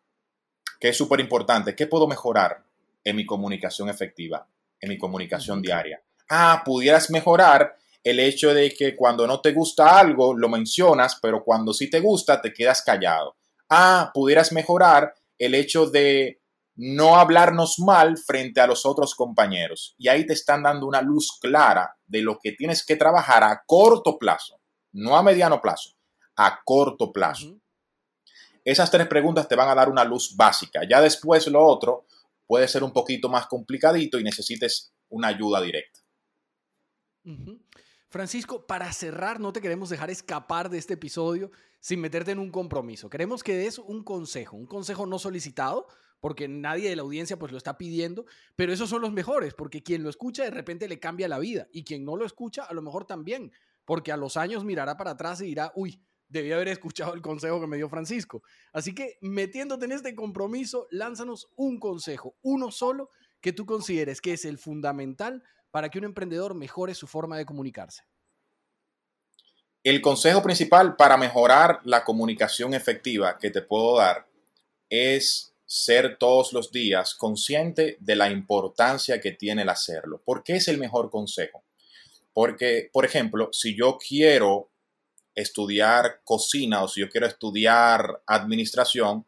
que 0.81 0.89
es 0.89 0.97
súper 0.97 1.21
importante, 1.21 1.77
¿qué 1.77 1.87
puedo 1.87 2.09
mejorar 2.09 2.65
en 3.05 3.17
mi 3.17 3.27
comunicación 3.27 3.89
efectiva, 3.89 4.49
en 4.81 4.89
mi 4.89 4.99
comunicación 4.99 5.63
diaria? 5.63 6.03
Ah, 6.29 6.63
pudieras 6.65 7.11
mejorar 7.11 7.77
el 8.03 8.21
hecho 8.21 8.53
de 8.53 8.73
que 8.75 8.97
cuando 8.97 9.27
no 9.27 9.41
te 9.41 9.53
gusta 9.53 9.99
algo, 9.99 10.35
lo 10.35 10.49
mencionas, 10.49 11.19
pero 11.21 11.45
cuando 11.45 11.73
sí 11.73 11.89
te 11.89 12.01
gusta, 12.01 12.41
te 12.41 12.53
quedas 12.53 12.83
callado. 12.83 13.37
Ah, 13.69 14.11
pudieras 14.13 14.53
mejorar 14.53 15.15
el 15.39 15.55
hecho 15.55 15.87
de 15.87 16.41
no 16.77 17.17
hablarnos 17.17 17.79
mal 17.79 18.19
frente 18.19 18.61
a 18.61 18.67
los 18.67 18.85
otros 18.85 19.15
compañeros. 19.15 19.95
Y 19.97 20.09
ahí 20.09 20.27
te 20.27 20.33
están 20.33 20.63
dando 20.63 20.87
una 20.87 21.01
luz 21.01 21.39
clara 21.41 21.97
de 22.07 22.23
lo 22.23 22.39
que 22.39 22.53
tienes 22.53 22.85
que 22.85 22.97
trabajar 22.97 23.45
a 23.45 23.63
corto 23.67 24.19
plazo, 24.19 24.61
no 24.93 25.17
a 25.17 25.23
mediano 25.23 25.61
plazo, 25.61 25.91
a 26.37 26.61
corto 26.65 27.13
plazo. 27.13 27.57
Esas 28.65 28.91
tres 28.91 29.07
preguntas 29.07 29.47
te 29.47 29.57
van 29.57 29.69
a 29.69 29.75
dar 29.75 29.89
una 29.89 30.05
luz 30.05 30.35
básica. 30.37 30.83
Ya 30.89 31.01
después 31.01 31.47
lo 31.47 31.65
otro 31.65 32.07
puede 32.47 32.69
ser 32.69 32.83
un 32.83 32.93
poquito 32.93 33.29
más 33.29 33.47
complicadito 33.47 34.19
y 34.19 34.25
necesites 34.25 34.93
una 35.09 35.29
ayuda 35.29 35.61
directa. 35.61 36.01
Francisco, 38.09 38.67
para 38.67 38.93
cerrar, 38.93 39.41
no 39.41 39.53
te 39.53 39.61
queremos 39.61 39.89
dejar 39.89 40.11
escapar 40.11 40.71
de 40.71 40.79
este 40.79 40.95
episodio 40.95 41.51
sin 41.81 42.01
meterte 42.01 42.33
en 42.33 42.39
un 42.39 42.51
compromiso. 42.51 43.11
Queremos 43.11 43.43
que 43.43 43.57
des 43.57 43.79
un 43.79 44.05
consejo, 44.05 44.57
un 44.57 44.67
consejo 44.67 45.07
no 45.07 45.19
solicitado, 45.19 45.87
porque 46.21 46.49
nadie 46.49 46.89
de 46.89 46.97
la 46.97 47.03
audiencia 47.03 47.39
pues 47.39 47.53
lo 47.53 47.59
está 47.59 47.77
pidiendo, 47.77 48.25
pero 48.57 48.73
esos 48.73 48.89
son 48.89 49.03
los 49.03 49.13
mejores, 49.13 49.53
porque 49.53 49.83
quien 49.83 50.03
lo 50.03 50.09
escucha 50.09 50.45
de 50.45 50.51
repente 50.51 50.89
le 50.89 50.99
cambia 50.99 51.29
la 51.29 51.39
vida 51.39 51.69
y 51.73 51.85
quien 51.85 52.05
no 52.05 52.17
lo 52.17 52.25
escucha 52.25 52.65
a 52.65 52.73
lo 52.73 52.83
mejor 52.83 53.05
también, 53.05 53.53
porque 53.85 54.13
a 54.13 54.17
los 54.17 54.37
años 54.37 54.65
mirará 54.65 54.97
para 54.97 55.11
atrás 55.11 55.41
y 55.41 55.47
dirá, 55.47 55.73
uy, 55.75 56.01
debí 56.29 56.53
haber 56.53 56.69
escuchado 56.69 57.15
el 57.15 57.23
consejo 57.23 57.61
que 57.61 57.67
me 57.67 57.77
dio 57.77 57.89
Francisco. 57.89 58.43
Así 58.73 58.95
que 58.95 59.19
metiéndote 59.21 59.85
en 59.85 59.93
este 59.93 60.15
compromiso, 60.15 60.87
lánzanos 60.91 61.49
un 61.57 61.79
consejo, 61.79 62.37
uno 62.43 62.71
solo, 62.71 63.11
que 63.41 63.53
tú 63.53 63.67
consideres 63.67 64.21
que 64.21 64.33
es 64.33 64.45
el 64.45 64.59
fundamental 64.59 65.43
para 65.71 65.91
que 65.91 65.99
un 65.99 66.05
emprendedor 66.05 66.55
mejore 66.55 66.95
su 66.95 67.07
forma 67.07 67.37
de 67.37 67.45
comunicarse. 67.45 68.05
El 69.83 70.01
consejo 70.01 70.43
principal 70.43 70.97
para 70.97 71.19
mejorar 71.19 71.81
la 71.85 72.05
comunicación 72.05 72.73
efectiva 72.73 73.39
que 73.39 73.51
te 73.51 73.61
puedo 73.61 73.99
dar 73.99 74.27
es 74.89 75.55
ser 75.67 76.17
todos 76.17 76.53
los 76.53 76.73
días 76.73 77.15
consciente 77.15 77.99
de 78.01 78.17
la 78.17 78.31
importancia 78.31 79.21
que 79.21 79.33
tiene 79.33 79.63
el 79.63 79.69
hacerlo. 79.69 80.23
¿Por 80.25 80.43
qué 80.43 80.55
es 80.55 80.69
el 80.69 80.79
mejor 80.79 81.11
consejo? 81.11 81.65
Porque, 82.33 82.89
por 82.93 83.05
ejemplo, 83.05 83.51
si 83.53 83.77
yo 83.77 83.99
quiero 83.99 84.71
estudiar 85.35 86.21
cocina 86.25 86.83
o 86.83 86.89
si 86.89 87.01
yo 87.01 87.09
quiero 87.09 87.27
estudiar 87.27 88.23
administración, 88.27 89.27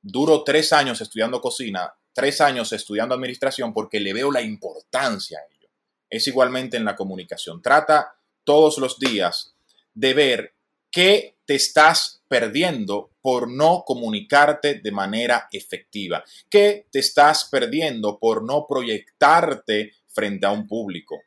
duro 0.00 0.44
tres 0.44 0.72
años 0.72 1.00
estudiando 1.00 1.40
cocina, 1.40 1.92
tres 2.12 2.40
años 2.40 2.72
estudiando 2.72 3.14
administración 3.14 3.72
porque 3.72 4.00
le 4.00 4.12
veo 4.12 4.30
la 4.30 4.42
importancia 4.42 5.38
a 5.38 5.54
ello. 5.54 5.68
Es 6.08 6.26
igualmente 6.26 6.76
en 6.76 6.84
la 6.84 6.96
comunicación. 6.96 7.62
Trata 7.62 8.14
todos 8.44 8.78
los 8.78 8.98
días 8.98 9.54
de 9.94 10.14
ver 10.14 10.54
qué 10.90 11.36
te 11.44 11.54
estás 11.54 12.22
perdiendo 12.28 13.10
por 13.20 13.50
no 13.50 13.82
comunicarte 13.84 14.76
de 14.76 14.92
manera 14.92 15.48
efectiva? 15.50 16.24
¿Qué 16.48 16.86
te 16.90 17.00
estás 17.00 17.48
perdiendo 17.50 18.18
por 18.18 18.44
no 18.44 18.66
proyectarte 18.68 19.92
frente 20.08 20.46
a 20.46 20.52
un 20.52 20.66
público? 20.66 21.20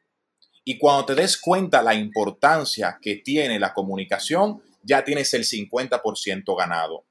Y 0.65 0.78
cuando 0.78 1.06
te 1.06 1.15
des 1.15 1.38
cuenta 1.38 1.82
la 1.82 1.93
importancia 1.93 2.97
que 3.02 3.17
tiene 3.17 3.60
la 3.60 3.73
comunicación, 3.73 4.62
ya 4.82 5.04
tienes 5.04 5.34
el 5.34 5.43
50% 5.43 6.58
ganado. 6.58 7.06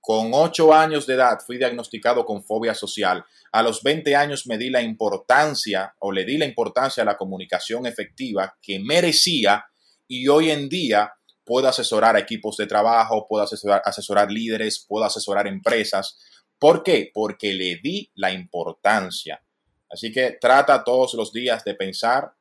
Con 0.00 0.30
8 0.32 0.72
años 0.72 1.06
de 1.06 1.14
edad 1.14 1.38
fui 1.44 1.58
diagnosticado 1.58 2.24
con 2.24 2.44
fobia 2.44 2.74
social. 2.74 3.24
A 3.50 3.62
los 3.62 3.82
20 3.82 4.14
años 4.14 4.46
me 4.46 4.56
di 4.56 4.70
la 4.70 4.80
importancia 4.80 5.94
o 5.98 6.12
le 6.12 6.24
di 6.24 6.38
la 6.38 6.44
importancia 6.44 7.02
a 7.02 7.06
la 7.06 7.16
comunicación 7.16 7.86
efectiva 7.86 8.56
que 8.62 8.78
merecía 8.78 9.64
y 10.06 10.28
hoy 10.28 10.50
en 10.50 10.68
día 10.68 11.12
puedo 11.44 11.66
asesorar 11.68 12.14
a 12.14 12.20
equipos 12.20 12.56
de 12.56 12.66
trabajo, 12.66 13.26
puedo 13.28 13.42
asesorar, 13.42 13.82
asesorar 13.84 14.30
líderes, 14.30 14.84
puedo 14.86 15.04
asesorar 15.04 15.48
empresas. 15.48 16.18
¿Por 16.58 16.82
qué? 16.82 17.10
Porque 17.12 17.52
le 17.52 17.76
di 17.82 18.10
la 18.14 18.30
importancia. 18.30 19.42
Así 19.90 20.12
que 20.12 20.38
trata 20.40 20.84
todos 20.84 21.14
los 21.14 21.32
días 21.32 21.64
de 21.64 21.74
pensar 21.74 22.32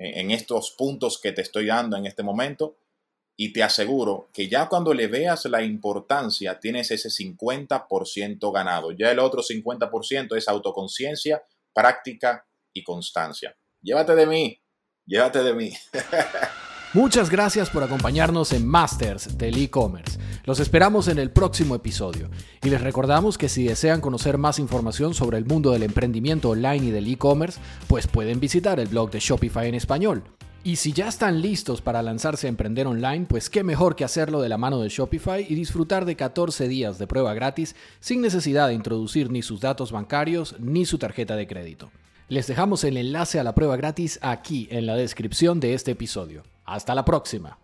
en 0.00 0.30
estos 0.30 0.74
puntos 0.76 1.20
que 1.20 1.32
te 1.32 1.42
estoy 1.42 1.66
dando 1.66 1.96
en 1.96 2.06
este 2.06 2.22
momento 2.22 2.78
y 3.36 3.52
te 3.52 3.62
aseguro 3.62 4.30
que 4.32 4.48
ya 4.48 4.68
cuando 4.68 4.94
le 4.94 5.06
veas 5.06 5.44
la 5.46 5.62
importancia 5.62 6.58
tienes 6.58 6.90
ese 6.90 7.08
50% 7.08 8.52
ganado. 8.52 8.92
Ya 8.92 9.10
el 9.10 9.18
otro 9.18 9.42
50% 9.42 10.36
es 10.36 10.48
autoconciencia, 10.48 11.42
práctica 11.74 12.46
y 12.74 12.82
constancia. 12.82 13.56
Llévate 13.82 14.14
de 14.14 14.26
mí, 14.26 14.60
llévate 15.06 15.42
de 15.42 15.54
mí. 15.54 15.72
Muchas 16.92 17.30
gracias 17.30 17.70
por 17.70 17.84
acompañarnos 17.84 18.52
en 18.52 18.66
Masters 18.66 19.38
del 19.38 19.56
e-commerce. 19.62 20.18
Los 20.44 20.58
esperamos 20.58 21.06
en 21.06 21.20
el 21.20 21.30
próximo 21.30 21.76
episodio 21.76 22.28
y 22.64 22.68
les 22.68 22.80
recordamos 22.80 23.38
que 23.38 23.48
si 23.48 23.62
desean 23.62 24.00
conocer 24.00 24.38
más 24.38 24.58
información 24.58 25.14
sobre 25.14 25.38
el 25.38 25.44
mundo 25.44 25.70
del 25.70 25.84
emprendimiento 25.84 26.50
online 26.50 26.86
y 26.86 26.90
del 26.90 27.06
e-commerce, 27.06 27.60
pues 27.86 28.08
pueden 28.08 28.40
visitar 28.40 28.80
el 28.80 28.88
blog 28.88 29.12
de 29.12 29.20
Shopify 29.20 29.68
en 29.68 29.76
español. 29.76 30.24
Y 30.64 30.76
si 30.76 30.92
ya 30.92 31.06
están 31.06 31.40
listos 31.40 31.80
para 31.80 32.02
lanzarse 32.02 32.48
a 32.48 32.50
emprender 32.50 32.88
online, 32.88 33.26
pues 33.28 33.50
qué 33.50 33.62
mejor 33.62 33.94
que 33.94 34.02
hacerlo 34.02 34.40
de 34.40 34.48
la 34.48 34.58
mano 34.58 34.80
de 34.80 34.88
Shopify 34.88 35.46
y 35.48 35.54
disfrutar 35.54 36.04
de 36.06 36.16
14 36.16 36.66
días 36.66 36.98
de 36.98 37.06
prueba 37.06 37.34
gratis 37.34 37.76
sin 38.00 38.20
necesidad 38.20 38.66
de 38.66 38.74
introducir 38.74 39.30
ni 39.30 39.42
sus 39.42 39.60
datos 39.60 39.92
bancarios 39.92 40.56
ni 40.58 40.84
su 40.86 40.98
tarjeta 40.98 41.36
de 41.36 41.46
crédito. 41.46 41.92
Les 42.28 42.48
dejamos 42.48 42.82
el 42.82 42.96
enlace 42.96 43.38
a 43.38 43.44
la 43.44 43.54
prueba 43.54 43.76
gratis 43.76 44.18
aquí 44.22 44.66
en 44.72 44.86
la 44.86 44.96
descripción 44.96 45.60
de 45.60 45.74
este 45.74 45.92
episodio. 45.92 46.42
Hasta 46.70 46.94
la 46.94 47.04
próxima. 47.04 47.58